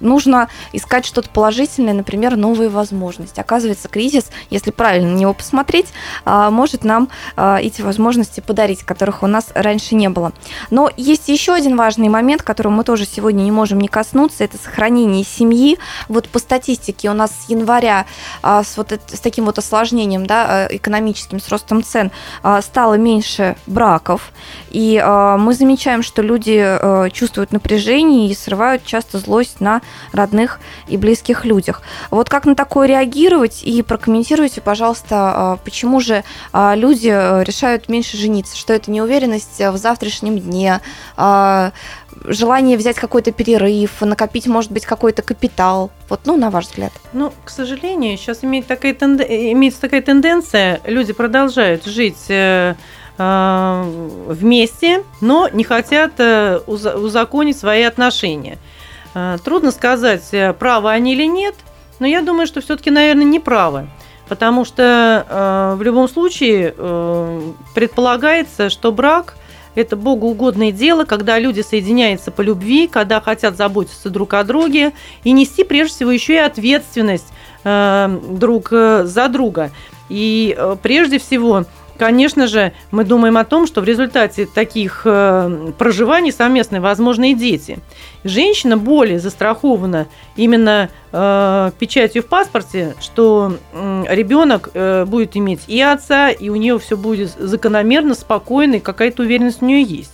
нужно 0.00 0.48
искать 0.72 1.04
что-то 1.04 1.28
положительное, 1.30 1.94
например, 1.94 2.36
новые 2.36 2.68
возможности. 2.68 3.40
Оказывается, 3.40 3.88
кризис, 3.88 4.26
если 4.50 4.70
правильно 4.70 5.10
на 5.10 5.16
него 5.16 5.34
посмотреть, 5.34 5.86
может 6.24 6.84
нам 6.84 7.08
эти 7.36 7.82
возможности 7.82 8.40
подарить, 8.40 8.84
которых 8.84 9.24
у 9.24 9.26
нас 9.26 9.46
раньше 9.54 9.96
не 9.96 10.08
было. 10.08 10.32
Но 10.70 10.90
есть 10.96 11.28
еще 11.28 11.54
один 11.54 11.76
важный 11.76 12.08
момент, 12.08 12.42
которого 12.42 12.72
мы 12.72 12.84
тоже 12.84 13.04
сегодня 13.04 13.42
не 13.42 13.52
можем 13.52 13.80
не 13.80 13.88
коснуться, 13.88 14.44
это 14.44 14.58
сохранение 14.58 15.24
семьи. 15.24 15.78
Вот 16.08 16.28
по 16.28 16.38
статистике 16.38 17.10
у 17.10 17.14
нас 17.14 17.27
с 17.28 17.48
января 17.48 18.06
а, 18.42 18.64
с, 18.64 18.76
вот 18.76 18.92
с 18.92 19.20
таким 19.20 19.44
вот 19.44 19.58
осложнением 19.58 20.26
да, 20.26 20.66
э, 20.68 20.76
экономическим, 20.76 21.40
с 21.40 21.48
ростом 21.48 21.82
цен 21.82 22.10
а, 22.42 22.60
стало 22.62 22.94
меньше 22.94 23.56
браков. 23.66 24.32
И 24.70 25.00
а, 25.02 25.36
мы 25.36 25.54
замечаем, 25.54 26.02
что 26.02 26.22
люди 26.22 26.58
чувствуют 27.12 27.52
напряжение 27.52 28.28
и 28.30 28.34
срывают 28.34 28.84
часто 28.84 29.18
злость 29.18 29.60
на 29.60 29.82
родных 30.12 30.60
и 30.88 30.96
близких 30.96 31.44
людях. 31.44 31.82
Вот 32.10 32.28
как 32.28 32.44
на 32.44 32.54
такое 32.54 32.86
реагировать? 32.88 33.62
И 33.62 33.82
прокомментируйте, 33.82 34.60
пожалуйста, 34.60 35.58
почему 35.64 36.00
же 36.00 36.24
люди 36.52 37.08
решают 37.44 37.88
меньше 37.88 38.16
жениться? 38.16 38.56
Что 38.56 38.72
это 38.72 38.90
неуверенность 38.90 39.58
в 39.58 39.76
завтрашнем 39.76 40.38
дне, 40.38 40.80
желание 42.24 42.76
взять 42.76 42.96
какой-то 42.96 43.32
перерыв, 43.32 44.00
накопить, 44.00 44.46
может 44.46 44.70
быть, 44.70 44.86
какой-то 44.86 45.22
капитал? 45.22 45.90
Вот, 46.08 46.20
ну, 46.24 46.36
на 46.36 46.50
ваш 46.50 46.66
взгляд. 46.66 46.92
Ну, 47.12 47.32
к 47.44 47.50
сожалению, 47.50 48.16
сейчас 48.16 48.44
имеет 48.44 48.66
такая 48.66 48.94
тенде... 48.94 49.24
имеется 49.52 49.80
такая 49.80 50.02
тенденция, 50.02 50.80
люди 50.84 51.12
продолжают 51.12 51.84
жить 51.84 52.26
э, 52.28 52.74
э, 53.18 53.82
вместе, 54.28 55.04
но 55.20 55.48
не 55.52 55.64
хотят 55.64 56.12
э, 56.18 56.60
узаконить 56.66 57.58
свои 57.58 57.82
отношения. 57.82 58.58
Трудно 59.42 59.72
сказать, 59.72 60.30
правы 60.58 60.90
они 60.90 61.14
или 61.14 61.24
нет, 61.24 61.54
но 61.98 62.06
я 62.06 62.20
думаю, 62.20 62.46
что 62.46 62.60
все-таки, 62.60 62.90
наверное, 62.90 63.24
не 63.24 63.40
правы. 63.40 63.88
Потому 64.28 64.66
что 64.66 65.74
в 65.78 65.82
любом 65.82 66.08
случае 66.08 66.72
предполагается, 67.74 68.68
что 68.70 68.92
брак– 68.92 69.34
это 69.78 69.96
богоугодное 69.96 70.72
дело, 70.72 71.04
когда 71.04 71.38
люди 71.38 71.60
соединяются 71.60 72.30
по 72.30 72.42
любви, 72.42 72.88
когда 72.88 73.20
хотят 73.20 73.56
заботиться 73.56 74.10
друг 74.10 74.34
о 74.34 74.44
друге 74.44 74.92
и 75.24 75.32
нести 75.32 75.64
прежде 75.64 75.94
всего 75.94 76.10
еще 76.10 76.34
и 76.34 76.38
ответственность 76.38 77.28
э, 77.64 78.20
друг 78.30 78.68
э, 78.72 79.04
за 79.04 79.28
друга. 79.28 79.70
И 80.08 80.54
э, 80.56 80.76
прежде 80.82 81.18
всего 81.18 81.64
конечно 81.98 82.46
же, 82.46 82.72
мы 82.90 83.04
думаем 83.04 83.36
о 83.36 83.44
том, 83.44 83.66
что 83.66 83.80
в 83.80 83.84
результате 83.84 84.46
таких 84.46 85.02
э, 85.04 85.72
проживаний 85.76 86.32
совместно 86.32 86.80
возможны 86.80 87.32
и 87.32 87.34
дети. 87.34 87.78
Женщина 88.24 88.76
более 88.76 89.18
застрахована 89.18 90.06
именно 90.36 90.88
э, 91.12 91.70
печатью 91.78 92.22
в 92.22 92.26
паспорте, 92.26 92.94
что 93.00 93.56
ребенок 93.72 94.70
э, 94.72 95.04
будет 95.04 95.36
иметь 95.36 95.60
и 95.66 95.80
отца, 95.80 96.30
и 96.30 96.48
у 96.48 96.56
нее 96.56 96.78
все 96.78 96.96
будет 96.96 97.30
закономерно, 97.38 98.14
спокойно, 98.14 98.76
и 98.76 98.80
какая-то 98.80 99.22
уверенность 99.22 99.62
у 99.62 99.66
нее 99.66 99.82
есть. 99.82 100.12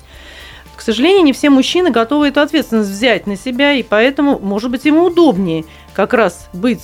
К 0.74 0.80
сожалению, 0.80 1.24
не 1.24 1.32
все 1.32 1.50
мужчины 1.50 1.90
готовы 1.90 2.28
эту 2.28 2.40
ответственность 2.40 2.90
взять 2.90 3.26
на 3.26 3.36
себя, 3.36 3.72
и 3.72 3.82
поэтому, 3.82 4.38
может 4.40 4.70
быть, 4.70 4.84
ему 4.84 5.04
удобнее 5.04 5.64
как 5.94 6.14
раз 6.14 6.48
быть 6.52 6.82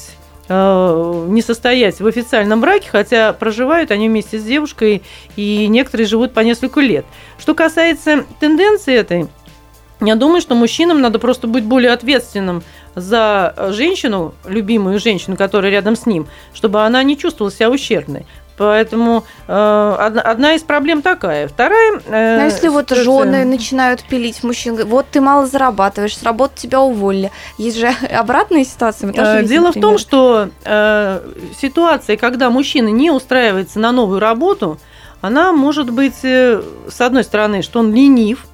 не 0.50 1.42
состоять 1.42 2.00
в 2.00 2.06
официальном 2.06 2.60
браке, 2.60 2.88
хотя 2.90 3.32
проживают 3.32 3.90
они 3.90 4.08
вместе 4.08 4.38
с 4.38 4.42
девушкой, 4.42 5.02
и 5.36 5.68
некоторые 5.68 6.06
живут 6.06 6.32
по 6.32 6.40
несколько 6.40 6.80
лет. 6.80 7.06
Что 7.38 7.54
касается 7.54 8.24
тенденции 8.40 8.94
этой, 8.94 9.28
я 10.00 10.14
думаю, 10.16 10.40
что 10.40 10.54
мужчинам 10.54 11.00
надо 11.00 11.18
просто 11.18 11.46
быть 11.46 11.64
более 11.64 11.92
ответственным 11.92 12.62
за 12.94 13.54
женщину, 13.68 14.34
любимую 14.46 14.98
женщину, 14.98 15.36
которая 15.36 15.70
рядом 15.70 15.94
с 15.94 16.06
ним, 16.06 16.26
чтобы 16.52 16.82
она 16.82 17.02
не 17.02 17.16
чувствовала 17.16 17.52
себя 17.52 17.70
ущербной. 17.70 18.26
Поэтому 18.60 19.24
э, 19.48 19.96
одна, 19.98 20.20
одна 20.20 20.54
из 20.54 20.62
проблем 20.62 21.00
такая. 21.00 21.48
Вторая... 21.48 21.98
Э, 22.04 22.36
Но 22.36 22.44
если 22.44 22.68
вот 22.68 22.90
жены 22.90 23.46
начинают 23.46 24.02
пилить 24.04 24.44
мужчин, 24.44 24.84
вот 24.84 25.06
ты 25.10 25.22
мало 25.22 25.46
зарабатываешь, 25.46 26.14
с 26.14 26.22
работы 26.22 26.56
тебя 26.56 26.82
уволили. 26.82 27.32
Есть 27.56 27.78
же 27.78 27.90
обратная 28.14 28.64
ситуация. 28.64 29.10
Э, 29.14 29.44
Дело 29.44 29.72
в 29.72 29.80
том, 29.80 29.96
что 29.96 30.50
э, 30.62 31.20
ситуация, 31.58 32.18
когда 32.18 32.50
мужчина 32.50 32.88
не 32.88 33.10
устраивается 33.10 33.80
на 33.80 33.92
новую 33.92 34.20
работу, 34.20 34.78
она 35.22 35.52
может 35.52 35.88
быть, 35.88 36.22
э, 36.22 36.62
с 36.86 37.00
одной 37.00 37.24
стороны, 37.24 37.62
что 37.62 37.78
он 37.78 37.94
ленив, 37.94 38.44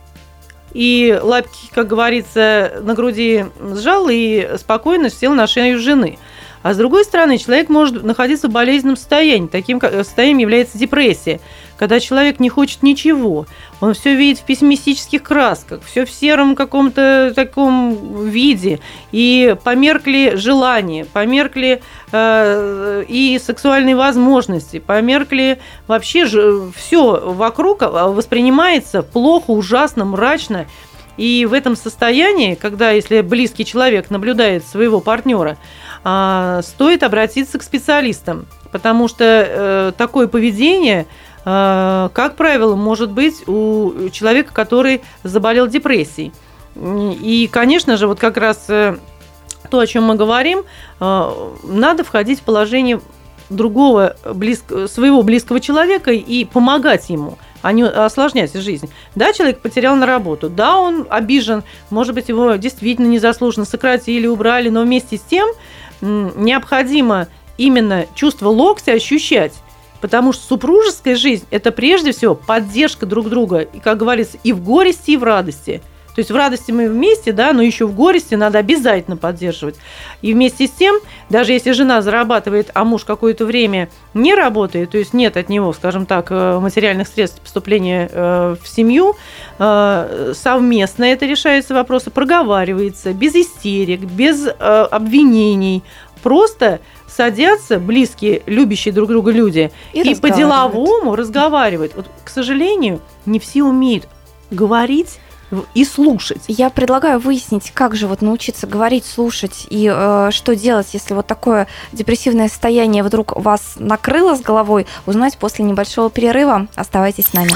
и 0.72 1.18
лапки, 1.20 1.68
как 1.74 1.88
говорится, 1.88 2.74
на 2.80 2.94
груди 2.94 3.46
сжал 3.74 4.06
и 4.08 4.56
спокойно 4.56 5.10
сел 5.10 5.34
на 5.34 5.48
шею 5.48 5.80
жены. 5.80 6.20
А 6.66 6.74
с 6.74 6.78
другой 6.78 7.04
стороны, 7.04 7.38
человек 7.38 7.68
может 7.68 8.02
находиться 8.02 8.48
в 8.48 8.50
болезненном 8.50 8.96
состоянии. 8.96 9.46
Таким 9.46 9.80
состоянием 9.80 10.38
является 10.38 10.76
депрессия, 10.76 11.38
когда 11.76 12.00
человек 12.00 12.40
не 12.40 12.48
хочет 12.48 12.82
ничего. 12.82 13.46
Он 13.80 13.94
все 13.94 14.16
видит 14.16 14.40
в 14.40 14.42
пессимистических 14.46 15.22
красках, 15.22 15.82
все 15.84 16.04
в 16.04 16.10
сером 16.10 16.56
каком-то 16.56 17.32
таком 17.36 18.26
виде. 18.26 18.80
И 19.12 19.54
померкли 19.62 20.34
желания, 20.34 21.04
померкли 21.04 21.82
э, 22.10 23.04
и 23.06 23.40
сексуальные 23.40 23.94
возможности, 23.94 24.80
померкли 24.80 25.60
вообще 25.86 26.26
все 26.74 27.32
вокруг 27.32 27.84
а, 27.84 28.08
воспринимается 28.08 29.04
плохо, 29.04 29.52
ужасно, 29.52 30.04
мрачно. 30.04 30.66
И 31.16 31.46
в 31.48 31.52
этом 31.52 31.76
состоянии, 31.76 32.56
когда 32.56 32.90
если 32.90 33.20
близкий 33.20 33.64
человек 33.64 34.10
наблюдает 34.10 34.66
своего 34.66 35.00
партнера, 35.00 35.56
стоит 36.62 37.02
обратиться 37.02 37.58
к 37.58 37.62
специалистам, 37.64 38.46
потому 38.70 39.08
что 39.08 39.24
э, 39.24 39.92
такое 39.96 40.28
поведение, 40.28 41.06
э, 41.44 42.08
как 42.12 42.36
правило, 42.36 42.76
может 42.76 43.10
быть 43.10 43.48
у 43.48 44.08
человека, 44.10 44.52
который 44.52 45.02
заболел 45.24 45.66
депрессией. 45.66 46.32
И, 46.76 47.48
конечно 47.50 47.96
же, 47.96 48.06
вот 48.06 48.20
как 48.20 48.36
раз 48.36 48.66
э, 48.68 48.98
то, 49.68 49.78
о 49.80 49.86
чем 49.86 50.04
мы 50.04 50.14
говорим, 50.14 50.62
надо 51.00 52.04
входить 52.04 52.40
в 52.40 52.42
положение 52.42 53.00
другого 53.50 54.16
близк- 54.24 54.88
своего 54.88 55.22
близкого 55.22 55.60
человека 55.60 56.12
и 56.12 56.44
помогать 56.44 57.10
ему, 57.10 57.38
а 57.62 57.72
не 57.72 57.84
осложнять 57.84 58.54
жизнь. 58.54 58.88
Да, 59.14 59.32
человек 59.32 59.60
потерял 59.60 59.96
на 59.96 60.06
работу, 60.06 60.48
да, 60.48 60.78
он 60.78 61.06
обижен, 61.10 61.64
может 61.90 62.14
быть, 62.14 62.28
его 62.28 62.54
действительно 62.54 63.06
незаслуженно 63.06 63.66
сократили, 63.66 64.26
убрали, 64.26 64.68
но 64.68 64.82
вместе 64.82 65.16
с 65.16 65.22
тем 65.22 65.48
необходимо 66.00 67.28
именно 67.58 68.06
чувство 68.14 68.48
локтя 68.48 68.92
ощущать. 68.92 69.52
Потому 70.00 70.32
что 70.32 70.44
супружеская 70.44 71.16
жизнь– 71.16 71.46
это 71.50 71.72
прежде 71.72 72.12
всего 72.12 72.34
поддержка 72.34 73.06
друг 73.06 73.28
друга, 73.28 73.60
и, 73.60 73.80
как 73.80 73.98
говорится, 73.98 74.38
и 74.44 74.52
в 74.52 74.62
горести, 74.62 75.12
и 75.12 75.16
в 75.16 75.24
радости. 75.24 75.82
То 76.16 76.20
есть 76.20 76.30
в 76.30 76.34
радости 76.34 76.72
мы 76.72 76.88
вместе, 76.88 77.30
да, 77.30 77.52
но 77.52 77.60
еще 77.60 77.86
в 77.86 77.94
горести 77.94 78.36
надо 78.36 78.58
обязательно 78.58 79.18
поддерживать. 79.18 79.76
И 80.22 80.32
вместе 80.32 80.66
с 80.66 80.70
тем, 80.70 80.96
даже 81.28 81.52
если 81.52 81.72
жена 81.72 82.00
зарабатывает, 82.00 82.70
а 82.72 82.84
муж 82.84 83.04
какое-то 83.04 83.44
время 83.44 83.90
не 84.14 84.34
работает, 84.34 84.92
то 84.92 84.96
есть 84.96 85.12
нет 85.12 85.36
от 85.36 85.50
него, 85.50 85.74
скажем 85.74 86.06
так, 86.06 86.28
э, 86.30 86.58
материальных 86.58 87.06
средств 87.06 87.42
поступления 87.42 88.08
э, 88.10 88.56
в 88.62 88.66
семью, 88.66 89.14
э, 89.58 90.32
совместно 90.34 91.04
это 91.04 91.26
решается 91.26 91.74
вопрос, 91.74 92.04
проговаривается, 92.04 93.12
без 93.12 93.34
истерик, 93.34 94.00
без 94.00 94.48
обвинений, 94.58 95.82
просто 96.22 96.80
садятся 97.06 97.78
близкие, 97.78 98.42
любящие 98.46 98.94
друг 98.94 99.10
друга 99.10 99.32
люди 99.32 99.70
И 99.92 100.00
и, 100.00 100.14
по-деловому 100.14 101.14
разговаривают. 101.14 101.94
Вот, 101.94 102.06
к 102.24 102.30
сожалению, 102.30 103.02
не 103.26 103.38
все 103.38 103.64
умеют 103.64 104.08
говорить 104.50 105.18
и 105.74 105.84
слушать. 105.84 106.42
Я 106.48 106.70
предлагаю 106.70 107.18
выяснить, 107.18 107.70
как 107.72 107.94
же 107.94 108.06
вот 108.06 108.22
научиться 108.22 108.66
говорить, 108.66 109.04
слушать 109.06 109.66
и 109.70 109.90
э, 109.92 110.30
что 110.32 110.56
делать, 110.56 110.88
если 110.92 111.14
вот 111.14 111.26
такое 111.26 111.66
депрессивное 111.92 112.48
состояние 112.48 113.02
вдруг 113.02 113.36
вас 113.36 113.74
накрыло 113.76 114.34
с 114.34 114.40
головой, 114.40 114.86
узнать 115.06 115.38
после 115.38 115.64
небольшого 115.64 116.10
перерыва. 116.10 116.66
Оставайтесь 116.74 117.26
с 117.26 117.32
нами. 117.32 117.52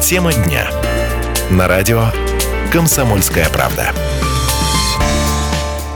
Тема 0.00 0.32
дня. 0.32 0.68
На 1.50 1.66
радио 1.66 2.04
«Комсомольская 2.70 3.48
правда». 3.48 3.92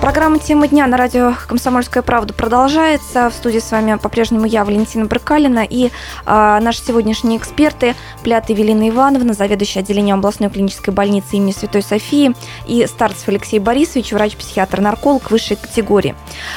Программа 0.09 0.39
«Тема 0.39 0.69
дня» 0.69 0.87
на 0.87 0.97
радио 0.97 1.35
«Комсомольская 1.49 2.03
правда» 2.03 2.33
продолжается. 2.33 3.29
В 3.29 3.35
студии 3.35 3.59
с 3.59 3.71
вами 3.71 3.99
по-прежнему 3.99 4.47
я, 4.47 4.65
Валентина 4.65 5.05
Брыкалина, 5.05 5.67
и 5.69 5.91
а, 6.25 6.59
наши 6.61 6.83
сегодняшние 6.83 7.39
эксперты 7.39 7.95
Плят 8.23 8.49
Евелина 8.49 8.89
Ивановна, 8.89 9.35
заведующая 9.35 9.83
отделением 9.83 10.17
областной 10.17 10.49
клинической 10.49 10.95
больницы 10.95 11.37
имени 11.37 11.53
Святой 11.53 11.83
Софии, 11.83 12.35
и 12.67 12.87
Старцев 12.87 13.29
Алексей 13.29 13.59
Борисович, 13.59 14.13
врач-психиатр-нарколог 14.13 15.31
высшей 15.31 15.59
категории. 15.59 16.15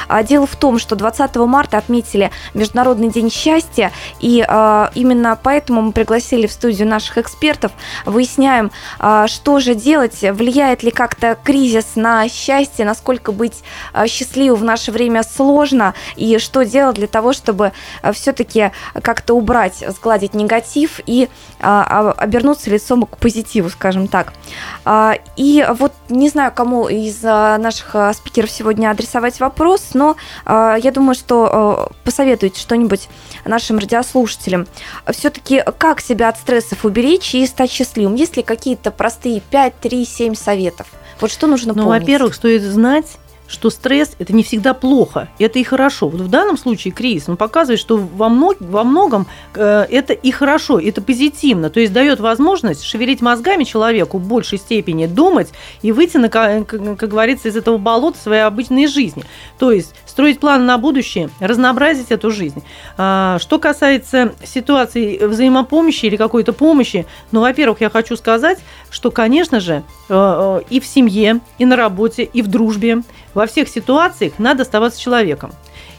А, 0.07 0.23
дело 0.23 0.47
в 0.47 0.55
том, 0.55 0.79
что 0.79 0.95
20 0.95 1.35
марта 1.35 1.77
отметили 1.77 2.31
Международный 2.53 3.09
день 3.09 3.29
счастья, 3.29 3.91
и 4.21 4.45
а, 4.47 4.91
именно 4.95 5.37
поэтому 5.43 5.81
мы 5.81 5.91
пригласили 5.91 6.47
в 6.47 6.53
студию 6.53 6.87
наших 6.87 7.17
экспертов, 7.17 7.73
выясняем, 8.05 8.71
а, 8.97 9.27
что 9.27 9.59
же 9.59 9.75
делать, 9.75 10.21
влияет 10.21 10.83
ли 10.83 10.91
как-то 10.91 11.37
кризис 11.43 11.97
на 11.97 12.29
счастье, 12.29 12.85
насколько 12.85 13.33
быть 13.41 13.63
а, 13.93 14.07
счастливым 14.07 14.59
в 14.59 14.63
наше 14.63 14.91
время 14.91 15.23
сложно, 15.23 15.93
и 16.15 16.37
что 16.37 16.63
делать 16.63 16.95
для 16.97 17.07
того, 17.07 17.33
чтобы 17.33 17.71
все-таки 18.13 18.71
как-то 19.01 19.33
убрать, 19.33 19.83
сгладить 19.87 20.33
негатив 20.35 20.99
и 21.07 21.27
а, 21.59 21.85
а, 21.89 22.11
обернуться 22.23 22.69
лицом 22.69 23.05
к 23.05 23.17
позитиву, 23.17 23.69
скажем 23.69 24.07
так. 24.07 24.33
А, 24.85 25.15
И 25.37 25.65
вот 25.79 25.93
не 26.09 26.29
знаю, 26.29 26.51
кому 26.53 26.87
из 26.87 27.21
наших 27.23 27.95
спикеров 28.15 28.51
сегодня 28.51 28.91
адресовать 28.91 29.39
вопрос, 29.39 29.89
но 29.93 30.15
я 30.45 30.91
думаю, 30.93 31.15
что 31.15 31.89
посоветуете 32.03 32.59
что-нибудь 32.59 33.09
нашим 33.45 33.79
радиослушателям. 33.79 34.67
Все-таки 35.11 35.63
как 35.77 36.01
себя 36.01 36.29
от 36.29 36.37
стрессов 36.37 36.85
уберечь 36.85 37.33
и 37.33 37.45
стать 37.47 37.71
счастливым? 37.71 38.15
Есть 38.15 38.37
ли 38.37 38.43
какие-то 38.43 38.91
простые 38.91 39.39
5, 39.41 39.79
3, 39.79 40.05
7 40.05 40.35
советов? 40.35 40.87
Вот 41.19 41.31
что 41.31 41.47
нужно 41.47 41.73
Ну, 41.73 41.83
помнить? 41.83 42.01
во-первых, 42.01 42.35
стоит 42.35 42.61
знать, 42.63 43.05
что 43.51 43.69
стресс– 43.69 44.11
это 44.19 44.33
не 44.33 44.43
всегда 44.43 44.73
плохо, 44.73 45.29
это 45.37 45.59
и 45.59 45.63
хорошо. 45.63 46.07
Вот 46.07 46.21
в 46.21 46.29
данном 46.29 46.57
случае 46.57 46.93
кризис, 46.93 47.27
он 47.27 47.37
показывает, 47.37 47.79
что 47.79 47.97
во, 47.97 48.29
мног, 48.29 48.57
во 48.59 48.83
многом 48.83 49.27
э, 49.53 49.85
это 49.89 50.13
и 50.13 50.31
хорошо, 50.31 50.79
это 50.79 51.01
позитивно, 51.01 51.69
то 51.69 51.79
есть 51.79 51.91
дает 51.93 52.19
возможность 52.19 52.83
шевелить 52.83 53.21
мозгами 53.21 53.65
человеку 53.65 54.17
в 54.17 54.27
большей 54.27 54.57
степени, 54.57 55.05
думать 55.05 55.49
и 55.81 55.91
выйти, 55.91 56.17
на, 56.17 56.29
ка- 56.29 56.63
как, 56.63 56.97
как 56.97 57.09
говорится, 57.09 57.49
из 57.49 57.57
этого 57.57 57.77
болота 57.77 58.17
своей 58.17 58.43
обычной 58.43 58.87
жизни. 58.87 59.23
То 59.59 59.71
есть 59.71 59.93
строить 60.05 60.39
планы 60.39 60.63
на 60.63 60.77
будущее, 60.77 61.29
разнообразить 61.39 62.11
эту 62.11 62.31
жизнь. 62.31 62.63
А, 62.97 63.37
что 63.39 63.59
касается 63.59 64.33
ситуации 64.43 65.17
взаимопомощи 65.25 66.05
или 66.05 66.15
какой-то 66.15 66.53
помощи, 66.53 67.05
ну, 67.31 67.41
во-первых, 67.41 67.81
я 67.81 67.89
хочу 67.89 68.15
сказать, 68.15 68.59
что, 68.89 69.11
конечно 69.11 69.59
же, 69.59 69.83
э, 70.09 70.13
э, 70.13 70.61
и 70.69 70.79
в 70.79 70.85
семье, 70.85 71.41
и 71.57 71.65
на 71.65 71.75
работе, 71.75 72.23
и 72.23 72.41
в 72.41 72.47
дружбе, 72.47 73.03
во 73.33 73.47
всех 73.47 73.67
ситуациях 73.67 74.33
надо 74.37 74.63
оставаться 74.63 74.99
человеком. 74.99 75.51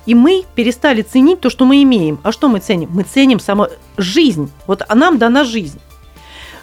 И 0.05 0.15
мы 0.15 0.45
перестали 0.55 1.03
ценить 1.03 1.41
то, 1.41 1.51
что 1.51 1.65
мы 1.65 1.83
имеем. 1.83 2.19
А 2.23 2.33
что 2.33 2.49
мы 2.49 2.59
ценим? 2.59 2.91
Мы 2.93 3.05
ценим 3.05 3.39
саму 3.39 3.69
жизнь. 3.97 4.51
Вот 4.67 4.83
нам 4.93 5.19
дана 5.19 5.45
жизнь. 5.45 5.81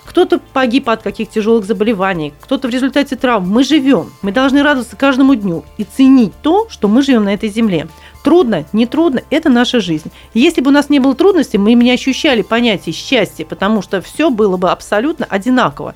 Кто-то 0.10 0.40
погиб 0.40 0.90
от 0.90 1.04
каких 1.04 1.30
тяжелых 1.30 1.66
заболеваний, 1.66 2.34
кто-то 2.42 2.68
в 2.68 2.72
результате 2.72 3.16
травм. 3.16 3.48
Мы 3.48 3.64
живем, 3.64 4.12
мы 4.24 4.32
должны 4.32 4.64
радоваться 4.64 4.96
каждому 4.96 5.36
дню 5.36 5.64
и 5.78 5.84
ценить 5.84 6.34
то, 6.42 6.68
что 6.68 6.88
мы 6.88 7.04
живем 7.04 7.26
на 7.26 7.36
этой 7.36 7.50
земле. 7.50 7.88
Трудно, 8.24 8.66
не 8.74 8.88
трудно, 8.88 9.22
это 9.30 9.50
наша 9.50 9.80
жизнь. 9.80 10.12
Если 10.34 10.62
бы 10.62 10.72
у 10.72 10.74
нас 10.74 10.90
не 10.90 10.98
было 10.98 11.14
трудностей, 11.14 11.60
мы 11.60 11.76
не 11.76 11.92
ощущали 11.92 12.42
понятие 12.42 12.92
счастья, 12.92 13.46
потому 13.46 13.84
что 13.84 14.02
все 14.02 14.32
было 14.32 14.58
бы 14.58 14.72
абсолютно 14.72 15.28
одинаково. 15.30 15.94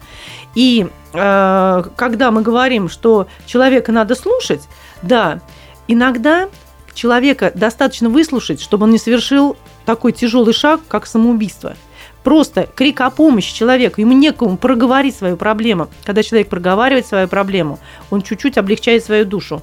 И 0.53 0.85
э, 1.13 1.83
когда 1.95 2.29
мы 2.29 2.43
говорим, 2.43 2.89
что 2.89 3.27
человека 3.47 3.91
надо 3.91 4.13
слушать, 4.13 4.61
да, 5.01 5.41
иногда 5.87 6.49
человека 6.93 7.51
достаточно 7.55 8.09
выслушать, 8.09 8.61
чтобы 8.61 8.83
он 8.83 8.91
не 8.91 8.99
совершил 8.99 9.57
такой 9.87 10.11
тяжелый 10.11 10.53
шаг, 10.53 10.81
как 10.87 11.07
самоубийство. 11.07 11.75
Просто 12.23 12.67
крик 12.73 13.01
о 13.01 13.09
помощи 13.09 13.53
человеку, 13.53 14.01
ему 14.01 14.13
некому 14.13 14.57
проговорить 14.57 15.15
свою 15.15 15.37
проблему. 15.37 15.89
Когда 16.05 16.23
человек 16.23 16.49
проговаривает 16.49 17.05
свою 17.05 17.27
проблему, 17.27 17.79
он 18.09 18.21
чуть-чуть 18.21 18.57
облегчает 18.57 19.03
свою 19.03 19.25
душу 19.25 19.61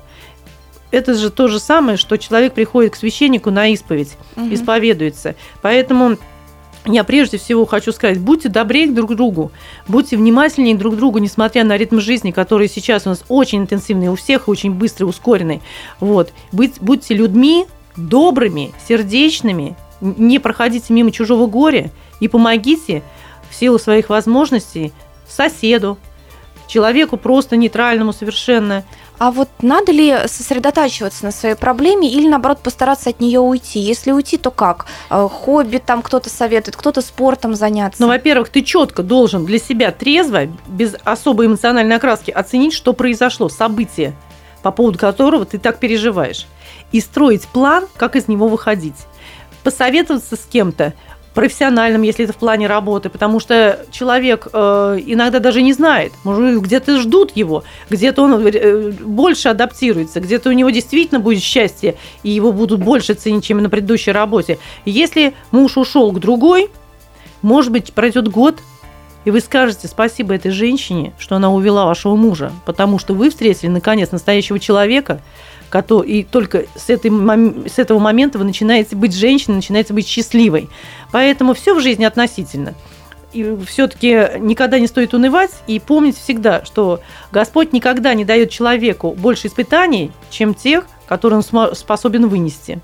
это 0.91 1.15
же 1.15 1.31
то 1.31 1.49
же 1.49 1.61
самое, 1.61 1.97
что 1.97 2.17
человек 2.17 2.55
приходит 2.55 2.93
к 2.93 2.97
священнику 2.97 3.51
на 3.51 3.69
исповедь, 3.69 4.17
угу. 4.37 4.53
исповедуется. 4.53 5.35
Поэтому 5.63 6.17
я 6.87 7.05
прежде 7.05 7.39
всего 7.39 7.67
хочу 7.67 7.93
сказать, 7.93 8.19
будьте 8.19 8.49
добрее 8.49 8.91
друг 8.91 9.13
к 9.13 9.15
другу, 9.15 9.53
будьте 9.87 10.17
внимательнее 10.17 10.75
друг 10.75 10.95
к 10.95 10.97
другу, 10.97 11.19
несмотря 11.19 11.65
на 11.65 11.77
ритм 11.77 12.01
жизни, 12.01 12.31
который 12.31 12.69
сейчас 12.69 13.07
у 13.07 13.11
нас 13.11 13.25
очень 13.29 13.61
интенсивный 13.61 14.09
у 14.09 14.17
всех, 14.17 14.49
очень 14.49 14.73
быстрый, 14.73 15.05
ускоренный. 15.05 15.61
Вот. 16.01 16.33
Быть, 16.53 16.75
будьте 16.81 17.15
людьми 17.15 17.67
добрыми, 17.97 18.73
сердечными, 18.89 19.77
не 20.01 20.39
проходите 20.39 20.93
мимо 20.93 21.11
чужого 21.13 21.47
горя 21.47 21.91
и 22.21 22.29
помогите 22.29 23.03
в 23.51 23.55
силу 23.55 23.79
своих 23.79 24.09
возможностей 24.09 24.93
соседу, 25.29 25.99
человеку 26.71 27.17
просто 27.17 27.57
нейтральному 27.57 28.13
совершенно. 28.13 28.85
А 29.19 29.31
вот 29.31 29.51
надо 29.61 29.93
ли 29.93 30.17
сосредотачиваться 30.27 31.27
на 31.27 31.31
своей 31.31 31.55
проблеме 31.55 32.11
или, 32.11 32.27
наоборот, 32.27 32.61
постараться 32.61 33.11
от 33.11 33.21
нее 33.21 33.39
уйти? 33.39 33.79
Если 33.79 34.13
уйти, 34.13 34.39
то 34.39 34.51
как? 34.51 34.87
Э, 35.11 35.29
хобби 35.31 35.77
там 35.77 36.01
кто-то 36.01 36.31
советует, 36.31 36.75
кто-то 36.77 37.03
спортом 37.03 37.55
заняться? 37.55 38.01
Ну, 38.01 38.09
во-первых, 38.09 38.49
ты 38.49 38.63
четко 38.63 39.03
должен 39.03 39.45
для 39.45 39.59
себя 39.59 39.93
трезво, 39.93 40.47
без 40.69 40.95
особой 41.05 41.47
эмоциональной 41.47 41.97
окраски, 41.97 42.31
оценить, 42.31 42.73
что 42.73 42.95
произошло, 42.95 43.51
событие, 43.51 44.15
по 44.63 44.71
поводу 44.71 44.99
которого 44.99 45.45
ты 45.45 45.59
так 45.59 45.79
переживаешь. 45.81 46.47
И 46.91 47.01
строить 47.01 47.47
план, 47.47 47.87
как 47.99 48.17
из 48.17 48.27
него 48.27 48.49
выходить. 48.49 48.97
Посоветоваться 49.63 50.37
с 50.37 50.47
кем-то, 50.51 50.95
профессиональным, 51.35 52.03
если 52.03 52.25
это 52.25 52.33
в 52.33 52.37
плане 52.37 52.67
работы, 52.67 53.09
потому 53.09 53.39
что 53.39 53.87
человек 53.93 54.49
э, 54.53 54.99
иногда 55.07 55.39
даже 55.39 55.63
не 55.63 55.73
знает, 55.73 56.13
может, 56.25 56.61
где-то 56.61 57.01
ждут 57.01 57.37
его, 57.37 57.63
где-то 57.89 58.23
он 58.23 58.47
э, 58.47 58.91
больше 58.91 59.49
адаптируется, 59.49 60.21
где-то 60.21 60.51
у 60.51 60.53
него 60.53 60.71
действительно 60.71 61.21
будет 61.21 61.43
счастье, 61.43 61.97
и 62.25 62.31
его 62.31 62.53
будут 62.53 62.83
больше 62.83 63.15
ценить, 63.15 63.45
чем 63.45 63.63
на 63.63 63.71
предыдущей 63.71 64.11
работе. 64.11 64.59
Если 64.85 65.35
муж 65.53 65.77
ушел 65.77 66.11
к 66.11 66.19
другой, 66.19 66.69
может 67.43 67.71
быть, 67.71 67.93
пройдет 67.93 68.29
год, 68.29 68.59
и 69.25 69.31
вы 69.31 69.41
скажете 69.41 69.87
спасибо 69.87 70.35
этой 70.35 70.51
женщине, 70.51 71.13
что 71.19 71.37
она 71.37 71.53
увела 71.53 71.85
вашего 71.85 72.17
мужа, 72.17 72.53
потому 72.65 72.99
что 72.99 73.15
вы 73.15 73.31
встретили, 73.31 73.69
наконец, 73.69 74.11
настоящего 74.11 74.59
человека, 74.59 75.21
и 76.03 76.25
только 76.25 76.65
с, 76.75 76.91
этой, 76.91 77.11
с 77.69 77.79
этого 77.79 77.99
момента 77.99 78.39
вы 78.39 78.45
начинаете 78.45 78.97
быть 78.97 79.15
женщиной, 79.15 79.57
начинаете 79.57 79.95
быть 79.95 80.07
счастливой. 80.07 80.69
Поэтому 81.13 81.55
все 81.55 81.75
в 81.75 81.81
жизни 81.81 82.05
относительно. 82.05 82.75
И 83.33 83.57
все-таки 83.67 84.39
никогда 84.39 84.81
не 84.81 84.89
стоит 84.89 85.15
унывать 85.15 85.53
и 85.69 85.79
помнить 85.79 86.19
всегда, 86.19 86.65
что 86.65 87.01
Господь 87.31 87.73
никогда 87.73 88.13
не 88.15 88.25
дает 88.25 88.51
человеку 88.51 89.13
больше 89.13 89.47
испытаний, 89.47 90.11
чем 90.31 90.55
тех, 90.55 90.87
которые 91.07 91.41
он 91.41 91.75
способен 91.75 92.27
вынести. 92.27 92.81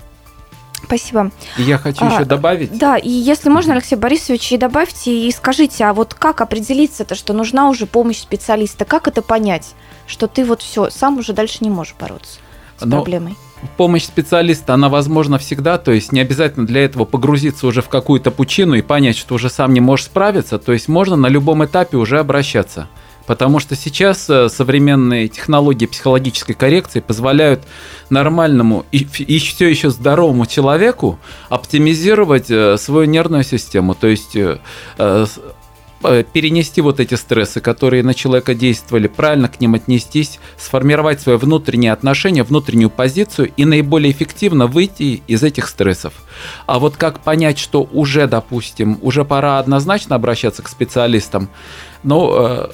Спасибо. 0.83 1.31
Я 1.57 1.77
хочу 1.77 2.05
а, 2.05 2.13
еще 2.13 2.23
добавить. 2.23 2.77
Да, 2.77 2.97
и 2.97 3.09
если 3.09 3.49
можно, 3.49 3.73
Алексей 3.73 3.95
Борисович, 3.95 4.53
и 4.53 4.57
добавьте, 4.57 5.11
и 5.11 5.31
скажите, 5.31 5.83
а 5.83 5.93
вот 5.93 6.13
как 6.13 6.39
определиться-то, 6.39 7.15
что 7.15 7.33
нужна 7.33 7.67
уже 7.67 7.85
помощь 7.85 8.19
специалиста? 8.19 8.85
Как 8.85 9.07
это 9.07 9.21
понять, 9.21 9.73
что 10.05 10.27
ты 10.27 10.45
вот 10.45 10.61
все, 10.61 10.89
сам 10.89 11.17
уже 11.17 11.33
дальше 11.33 11.57
не 11.61 11.69
можешь 11.69 11.95
бороться? 11.99 12.39
С 12.77 12.85
Но 12.85 12.97
проблемой? 12.97 13.35
Помощь 13.75 14.03
специалиста, 14.03 14.75
она 14.75 14.87
возможна 14.87 15.39
всегда, 15.39 15.77
то 15.77 15.91
есть 15.91 16.11
не 16.11 16.19
обязательно 16.19 16.67
для 16.67 16.85
этого 16.85 17.05
погрузиться 17.05 17.65
уже 17.65 17.81
в 17.81 17.89
какую-то 17.89 18.29
пучину 18.29 18.75
и 18.75 18.81
понять, 18.81 19.17
что 19.17 19.35
уже 19.35 19.49
сам 19.49 19.73
не 19.73 19.79
можешь 19.79 20.05
справиться, 20.05 20.59
то 20.59 20.73
есть 20.73 20.87
можно 20.87 21.15
на 21.15 21.27
любом 21.27 21.65
этапе 21.65 21.97
уже 21.97 22.19
обращаться. 22.19 22.87
Потому 23.25 23.59
что 23.59 23.75
сейчас 23.75 24.29
э, 24.29 24.47
современные 24.47 25.27
технологии 25.27 25.85
психологической 25.85 26.55
коррекции 26.55 27.01
позволяют 27.01 27.61
нормальному 28.09 28.85
и, 28.93 28.99
и 28.99 29.39
все 29.39 29.67
еще 29.67 29.89
здоровому 29.89 30.45
человеку 30.45 31.19
оптимизировать 31.49 32.49
э, 32.49 32.77
свою 32.77 33.05
нервную 33.05 33.43
систему. 33.43 33.95
То 33.95 34.07
есть 34.07 34.37
э, 34.37 34.59
перенести 36.01 36.81
вот 36.81 36.99
эти 36.99 37.15
стрессы, 37.15 37.59
которые 37.59 38.03
на 38.03 38.13
человека 38.13 38.53
действовали, 38.53 39.07
правильно 39.07 39.47
к 39.47 39.59
ним 39.59 39.73
отнестись, 39.75 40.39
сформировать 40.57 41.21
свое 41.21 41.37
внутреннее 41.37 41.91
отношение, 41.91 42.43
внутреннюю 42.43 42.89
позицию 42.89 43.51
и 43.57 43.65
наиболее 43.65 44.11
эффективно 44.11 44.67
выйти 44.67 45.21
из 45.27 45.43
этих 45.43 45.67
стрессов. 45.67 46.13
А 46.65 46.79
вот 46.79 46.97
как 46.97 47.19
понять, 47.19 47.57
что 47.57 47.87
уже, 47.91 48.27
допустим, 48.27 48.99
уже 49.01 49.25
пора 49.25 49.59
однозначно 49.59 50.15
обращаться 50.15 50.61
к 50.61 50.69
специалистам, 50.69 51.49
ну, 52.03 52.31
э, 52.35 52.69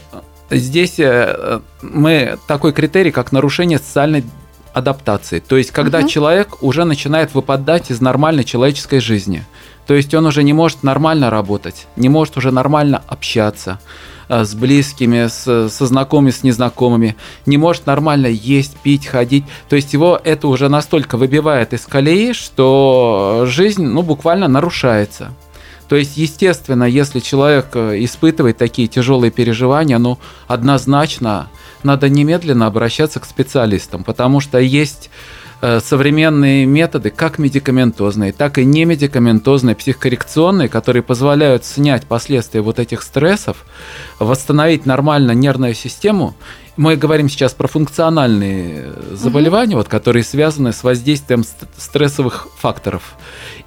здесь 0.49 0.99
э, 0.99 1.61
мы 1.81 2.37
такой 2.47 2.73
критерий, 2.73 3.11
как 3.11 3.31
нарушение 3.31 3.79
социальной 3.79 4.25
адаптации. 4.73 5.39
То 5.39 5.55
есть, 5.55 5.71
когда 5.71 5.99
угу. 5.99 6.07
человек 6.09 6.61
уже 6.61 6.83
начинает 6.83 7.33
выпадать 7.33 7.91
из 7.91 8.01
нормальной 8.01 8.43
человеческой 8.43 8.99
жизни– 8.99 9.45
то 9.87 9.93
есть 9.93 10.13
он 10.13 10.25
уже 10.25 10.43
не 10.43 10.53
может 10.53 10.83
нормально 10.83 11.29
работать, 11.29 11.87
не 11.95 12.09
может 12.09 12.37
уже 12.37 12.51
нормально 12.51 13.03
общаться 13.07 13.79
э, 14.29 14.45
с 14.45 14.55
близкими, 14.55 15.27
с, 15.27 15.69
со 15.69 15.85
знакомыми, 15.85 16.31
с 16.31 16.43
незнакомыми, 16.43 17.15
не 17.45 17.57
может 17.57 17.85
нормально 17.85 18.27
есть, 18.27 18.77
пить, 18.77 19.05
ходить. 19.05 19.43
То 19.69 19.75
есть 19.75 19.93
его 19.93 20.19
это 20.23 20.47
уже 20.47 20.69
настолько 20.69 21.17
выбивает 21.17 21.73
из 21.73 21.85
колеи, 21.85 22.33
что 22.33 23.43
жизнь 23.45 23.83
ну, 23.83 24.01
буквально 24.01 24.47
нарушается. 24.47 25.33
То 25.89 25.97
есть, 25.97 26.17
естественно, 26.17 26.85
если 26.85 27.19
человек 27.19 27.67
э, 27.73 28.03
испытывает 28.03 28.57
такие 28.57 28.87
тяжелые 28.87 29.31
переживания, 29.31 29.97
ну, 29.97 30.17
однозначно 30.47 31.49
надо 31.83 32.09
немедленно 32.09 32.67
обращаться 32.67 33.19
к 33.19 33.25
специалистам, 33.25 34.03
потому 34.03 34.39
что 34.39 34.57
есть 34.59 35.09
современные 35.63 36.65
методы, 36.65 37.09
как 37.09 37.39
медикаментозные, 37.39 38.33
так 38.33 38.57
и 38.57 38.65
немедикаментозные, 38.65 39.75
психокоррекционные, 39.75 40.67
которые 40.67 41.03
позволяют 41.03 41.63
снять 41.63 42.05
последствия 42.05 42.59
вот 42.59 42.79
этих 42.79 43.01
стрессов, 43.01 43.65
восстановить 44.19 44.85
нормально 44.85 45.31
нервную 45.31 45.73
систему. 45.73 46.35
Мы 46.75 46.97
говорим 46.97 47.29
сейчас 47.29 47.53
про 47.53 47.67
функциональные 47.67 48.93
заболевания, 49.11 49.75
угу. 49.75 49.83
вот, 49.83 49.87
которые 49.87 50.23
связаны 50.23 50.73
с 50.73 50.83
воздействием 50.83 51.45
стрессовых 51.77 52.47
факторов, 52.57 53.15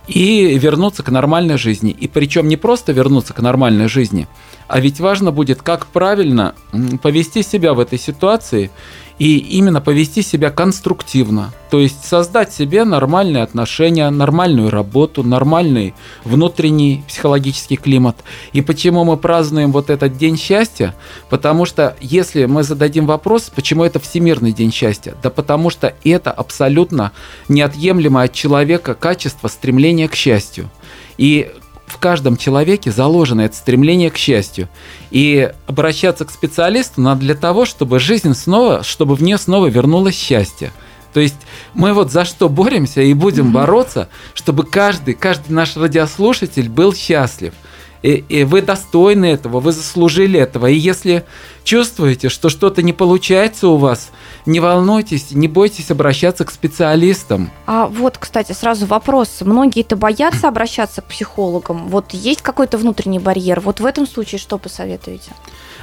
и 0.07 0.59
вернуться 0.59 1.03
к 1.03 1.11
нормальной 1.11 1.57
жизни. 1.57 1.93
И 1.93 2.09
причем 2.09 2.47
не 2.47 2.57
просто 2.57 2.93
вернуться 2.93 3.33
к 3.33 3.41
нормальной 3.41 3.89
жизни, 3.89 4.29
а 4.69 4.81
ведь 4.81 5.01
важно 5.01 5.31
будет, 5.33 5.63
как 5.63 5.87
правильно 5.87 6.55
повести 7.03 7.43
себя 7.43 7.73
в 7.73 7.81
этой 7.81 7.99
ситуации 7.99 8.71
и 9.19 9.39
именно 9.39 9.81
повести 9.81 10.23
себя 10.23 10.51
конструктивно, 10.51 11.53
то 11.71 11.81
есть 11.81 12.05
создать 12.05 12.53
себе 12.53 12.85
нормальные 12.85 13.43
отношения, 13.43 14.09
нормальную 14.11 14.71
работу, 14.71 15.23
нормальный 15.23 15.95
внутренний 16.25 17.03
психологический 17.09 17.77
климат. 17.77 18.17
И 18.53 18.61
почему 18.61 19.05
мы 19.05 19.17
празднуем 19.17 19.73
вот 19.73 19.91
этот 19.91 20.17
день 20.17 20.37
счастья? 20.37 20.95
Потому 21.31 21.65
что 21.65 21.97
если 22.01 22.45
мы 22.45 22.63
зададим 22.63 23.07
вопрос, 23.07 23.51
почему 23.55 23.85
это 23.85 23.99
Всемирный 23.99 24.53
день 24.53 24.73
счастья, 24.73 25.15
да 25.23 25.31
потому 25.31 25.71
что 25.71 25.95
это 26.05 26.31
абсолютно 26.31 27.13
неотъемлемое 27.49 28.27
от 28.27 28.33
человека 28.33 28.95
качество 28.95 29.49
стремления 29.49 30.09
к 30.09 30.15
счастью. 30.15 30.71
И 31.19 31.51
в 31.87 31.99
каждом 31.99 32.37
человеке 32.37 32.91
заложено 32.91 33.43
это 33.43 33.57
стремление 33.57 34.11
к 34.11 34.17
счастью. 34.17 34.69
И 35.11 35.51
обращаться 35.67 36.25
к 36.25 36.31
специалисту 36.31 37.01
надо 37.01 37.21
для 37.21 37.35
того, 37.35 37.65
чтобы 37.65 37.99
жизнь 37.99 38.35
снова, 38.35 38.83
чтобы 38.83 39.15
в 39.15 39.23
нее 39.23 39.39
снова 39.39 39.67
вернулось 39.67 40.17
счастье. 40.17 40.73
То 41.13 41.21
есть 41.21 41.37
мы 41.73 41.95
вот 41.95 42.13
за 42.13 42.25
что 42.25 42.49
боремся 42.49 43.01
и 43.01 43.15
будем 43.15 43.51
бороться, 43.51 44.09
чтобы 44.35 44.65
каждый, 44.65 45.15
каждый 45.15 45.53
наш 45.53 45.77
радиослушатель 45.77 46.69
был 46.69 46.93
счастлив. 46.93 47.55
И, 48.03 48.25
и 48.29 48.45
вы 48.45 48.61
достойны 48.61 49.27
этого, 49.27 49.61
вы 49.61 49.73
заслужили 49.73 50.39
этого. 50.39 50.67
И 50.67 50.77
если 50.77 51.25
чувствуете, 51.67 52.31
что 52.31 52.49
что-то 52.49 52.81
не 52.83 52.95
получается 52.95 53.69
у 53.69 53.77
вас, 53.77 54.11
не 54.47 54.61
волнуйтесь, 54.61 55.33
не 55.33 55.49
бойтесь 55.49 55.91
обращаться 55.91 56.45
к 56.45 56.51
специалистам. 56.51 57.51
А 57.67 57.87
вот, 57.87 58.17
кстати, 58.17 58.53
сразу 58.53 58.87
вопрос. 58.87 59.41
Многие-то 59.41 59.97
боятся 59.97 60.49
обращаться 60.49 61.03
к 61.03 61.07
психологам. 61.07 61.89
Вот 61.89 62.15
есть 62.15 62.41
какой-то 62.41 62.79
внутренний 62.79 63.19
барьер? 63.19 63.61
Вот 63.61 63.81
в 63.81 63.85
этом 63.85 64.07
случае 64.07 64.39
что 64.39 64.57
посоветуете? 64.57 65.33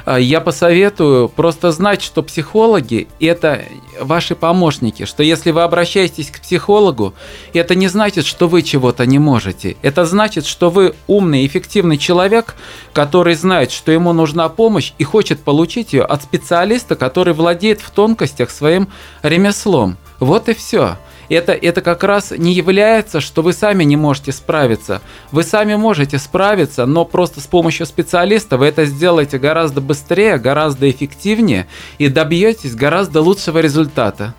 А, 0.06 0.20
я 0.20 0.42
посоветую 0.42 1.30
просто 1.30 1.72
знать, 1.72 2.02
что 2.02 2.24
психологи– 2.24 3.08
это 3.20 3.64
ваши 4.00 4.36
помощники, 4.36 5.06
что 5.06 5.24
если 5.24 5.52
вы 5.52 5.62
обращаетесь 5.62 6.30
к 6.30 6.42
психологу, 6.42 7.14
это 7.54 7.76
не 7.76 7.88
значит, 7.88 8.26
что 8.26 8.48
вы 8.48 8.64
чего-то 8.64 9.06
не 9.06 9.20
можете. 9.20 9.78
Это 9.82 10.06
значит, 10.06 10.46
что 10.46 10.70
вы 10.70 10.96
умный, 11.08 11.46
эффективный 11.46 11.98
человек, 11.98 12.56
который 12.92 13.36
знает, 13.36 13.72
что 13.72 13.92
ему 13.92 14.14
нужна 14.14 14.50
помощь 14.50 14.94
и 14.98 15.04
хочет 15.04 15.40
получить 15.42 15.73
ее 15.78 16.04
от 16.04 16.24
специалиста, 16.24 16.96
который 16.96 17.34
владеет 17.34 17.82
в 17.82 17.90
тонкостях 17.90 18.50
своим 18.52 18.90
ремеслом. 19.24 19.98
Вот 20.20 20.50
и 20.50 20.54
все 20.54 20.98
это, 21.30 21.54
это 21.54 21.82
как 21.82 22.04
раз 22.04 22.32
не 22.32 22.54
является, 22.54 23.22
что 23.22 23.42
вы 23.42 23.54
сами 23.54 23.84
не 23.84 23.96
можете 23.96 24.32
справиться. 24.32 25.02
Вы 25.32 25.44
сами 25.44 25.76
можете 25.76 26.18
справиться, 26.18 26.86
но 26.86 27.06
просто 27.06 27.42
с 27.42 27.48
помощью 27.48 27.86
специалиста 27.86 28.58
вы 28.58 28.68
это 28.68 28.86
сделаете 28.86 29.38
гораздо 29.38 29.82
быстрее, 29.82 30.38
гораздо 30.38 30.90
эффективнее 30.90 31.68
и 31.98 32.08
добьетесь 32.08 32.76
гораздо 32.76 33.22
лучшего 33.22 33.60
результата. 33.60 34.34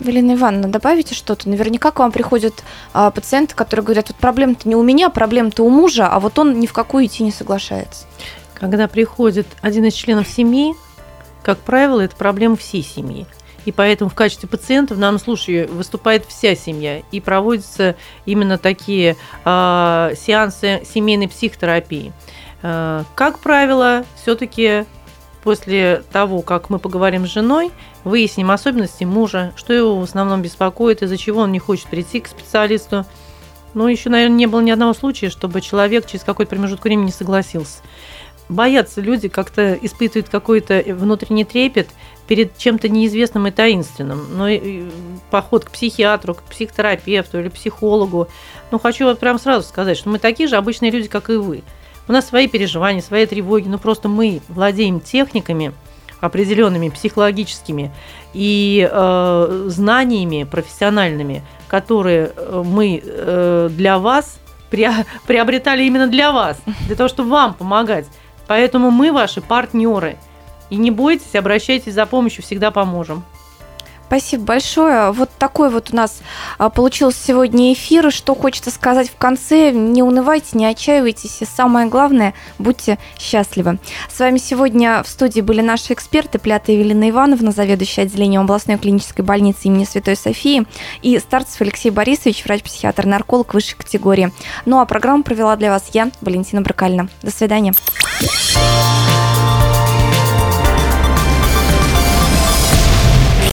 Галина 0.00 0.34
Ивановна, 0.34 0.68
добавите 0.68 1.14
что-то? 1.14 1.48
Наверняка 1.48 1.92
к 1.92 2.00
вам 2.00 2.10
приходят 2.10 2.64
а, 2.92 3.12
пациенты, 3.12 3.54
которые 3.54 3.84
говорят, 3.84 4.08
вот 4.08 4.16
проблема-то 4.16 4.68
не 4.68 4.74
у 4.74 4.82
меня, 4.82 5.10
проблема-то 5.10 5.62
у 5.62 5.70
мужа, 5.70 6.08
а 6.08 6.18
вот 6.18 6.38
он 6.40 6.58
ни 6.58 6.66
в 6.66 6.72
какую 6.72 7.06
идти 7.06 7.22
не 7.22 7.30
соглашается. 7.30 8.06
Когда 8.62 8.86
приходит 8.86 9.48
один 9.60 9.86
из 9.86 9.92
членов 9.92 10.28
семьи, 10.28 10.76
как 11.42 11.58
правило, 11.58 12.00
это 12.00 12.14
проблема 12.14 12.54
всей 12.54 12.84
семьи. 12.84 13.26
И 13.64 13.72
поэтому 13.72 14.08
в 14.08 14.14
качестве 14.14 14.48
пациента 14.48 14.94
в 14.94 15.00
данном 15.00 15.18
случае 15.18 15.66
выступает 15.66 16.24
вся 16.26 16.54
семья. 16.54 17.02
И 17.10 17.20
проводятся 17.20 17.96
именно 18.24 18.58
такие 18.58 19.16
э, 19.44 20.14
сеансы 20.16 20.80
семейной 20.84 21.26
психотерапии. 21.26 22.12
Э, 22.62 23.02
как 23.16 23.40
правило, 23.40 24.04
все-таки 24.14 24.84
после 25.42 26.04
того, 26.12 26.42
как 26.42 26.70
мы 26.70 26.78
поговорим 26.78 27.26
с 27.26 27.30
женой, 27.30 27.72
выясним 28.04 28.52
особенности 28.52 29.02
мужа, 29.02 29.52
что 29.56 29.72
его 29.72 29.98
в 29.98 30.04
основном 30.04 30.40
беспокоит, 30.40 31.02
из-за 31.02 31.16
чего 31.16 31.40
он 31.40 31.50
не 31.50 31.58
хочет 31.58 31.88
прийти 31.88 32.20
к 32.20 32.28
специалисту. 32.28 33.06
Ну, 33.74 33.88
еще, 33.88 34.08
наверное, 34.08 34.36
не 34.36 34.46
было 34.46 34.60
ни 34.60 34.70
одного 34.70 34.94
случая, 34.94 35.30
чтобы 35.30 35.62
человек 35.62 36.06
через 36.06 36.22
какой-то 36.22 36.50
промежуток 36.50 36.84
времени 36.84 37.06
не 37.06 37.12
согласился. 37.12 37.78
Боятся 38.48 39.00
люди, 39.00 39.28
как-то 39.28 39.74
испытывают 39.74 40.28
какой-то 40.28 40.82
внутренний 40.94 41.44
трепет– 41.44 41.88
перед 42.26 42.56
чем-то 42.56 42.88
неизвестным 42.88 43.46
и 43.46 43.50
таинственным. 43.50 44.26
Но 44.36 44.48
поход 45.30 45.64
к 45.64 45.70
психиатру, 45.70 46.34
к 46.34 46.42
психотерапевту 46.44 47.40
или 47.40 47.48
психологу. 47.48 48.28
Ну, 48.70 48.78
хочу 48.78 49.04
вот 49.04 49.18
прям 49.18 49.38
сразу 49.38 49.66
сказать, 49.68 49.98
что 49.98 50.08
мы 50.08 50.18
такие 50.18 50.48
же 50.48 50.56
обычные 50.56 50.90
люди, 50.90 51.08
как 51.08 51.30
и 51.30 51.34
вы. 51.34 51.62
У 52.08 52.12
нас 52.12 52.26
свои 52.26 52.48
переживания, 52.48 53.02
свои 53.02 53.26
тревоги, 53.26 53.68
но 53.68 53.78
просто 53.78 54.08
мы 54.08 54.40
владеем 54.48 55.00
техниками 55.00 55.72
определенными 56.20 56.88
психологическими 56.88 57.92
и 58.32 58.88
э, 58.90 59.64
знаниями 59.66 60.44
профессиональными, 60.44 61.42
которые 61.68 62.32
э, 62.34 62.62
мы 62.64 63.02
э, 63.04 63.68
для 63.72 63.98
вас 63.98 64.38
приобретали 64.70 65.82
именно 65.82 66.06
для 66.06 66.32
вас, 66.32 66.58
для 66.86 66.96
того, 66.96 67.10
чтобы 67.10 67.28
вам 67.28 67.52
помогать. 67.52 68.06
Поэтому 68.52 68.90
мы 68.90 69.12
ваши 69.12 69.40
партнеры– 69.40 70.18
и 70.72 70.76
не 70.76 70.90
бойтесь, 70.90 71.34
обращайтесь 71.34 71.92
за 71.92 72.06
помощью, 72.06 72.42
всегда 72.42 72.70
поможем. 72.70 73.24
Спасибо 74.12 74.44
большое. 74.44 75.10
Вот 75.10 75.30
такой 75.38 75.70
вот 75.70 75.88
у 75.90 75.96
нас 75.96 76.20
а, 76.58 76.68
получился 76.68 77.18
сегодня 77.28 77.72
эфир. 77.72 78.12
Что 78.12 78.34
хочется 78.34 78.70
сказать 78.70 79.08
в 79.08 79.16
конце, 79.16 79.70
не 79.70 80.02
унывайте, 80.02 80.48
не 80.52 80.66
отчаивайтесь. 80.66 81.40
И 81.40 81.46
самое 81.46 81.86
главное, 81.86 82.34
будьте 82.58 82.98
счастливы. 83.18 83.78
С 84.14 84.18
вами 84.18 84.36
сегодня 84.36 85.02
в 85.02 85.08
студии 85.08 85.40
были 85.40 85.62
наши 85.62 85.94
эксперты 85.94 86.38
Плята 86.38 86.72
Евелина 86.72 87.08
Ивановна, 87.08 87.52
заведующая 87.52 88.04
отделением 88.04 88.42
областной 88.42 88.76
клинической 88.76 89.24
больницы 89.24 89.60
имени 89.68 89.86
Святой 89.86 90.16
Софии, 90.16 90.66
и 91.00 91.18
Старцев 91.18 91.62
Алексей 91.62 91.88
Борисович, 91.88 92.44
врач-психиатр-нарколог 92.44 93.54
высшей 93.54 93.78
категории. 93.78 94.30
Ну 94.66 94.78
а 94.78 94.84
программу 94.84 95.22
провела 95.22 95.56
для 95.56 95.70
вас 95.70 95.84
я, 95.94 96.10
Валентина 96.20 96.60
Бракальна. 96.60 97.08
До 97.22 97.30
свидания. 97.30 97.72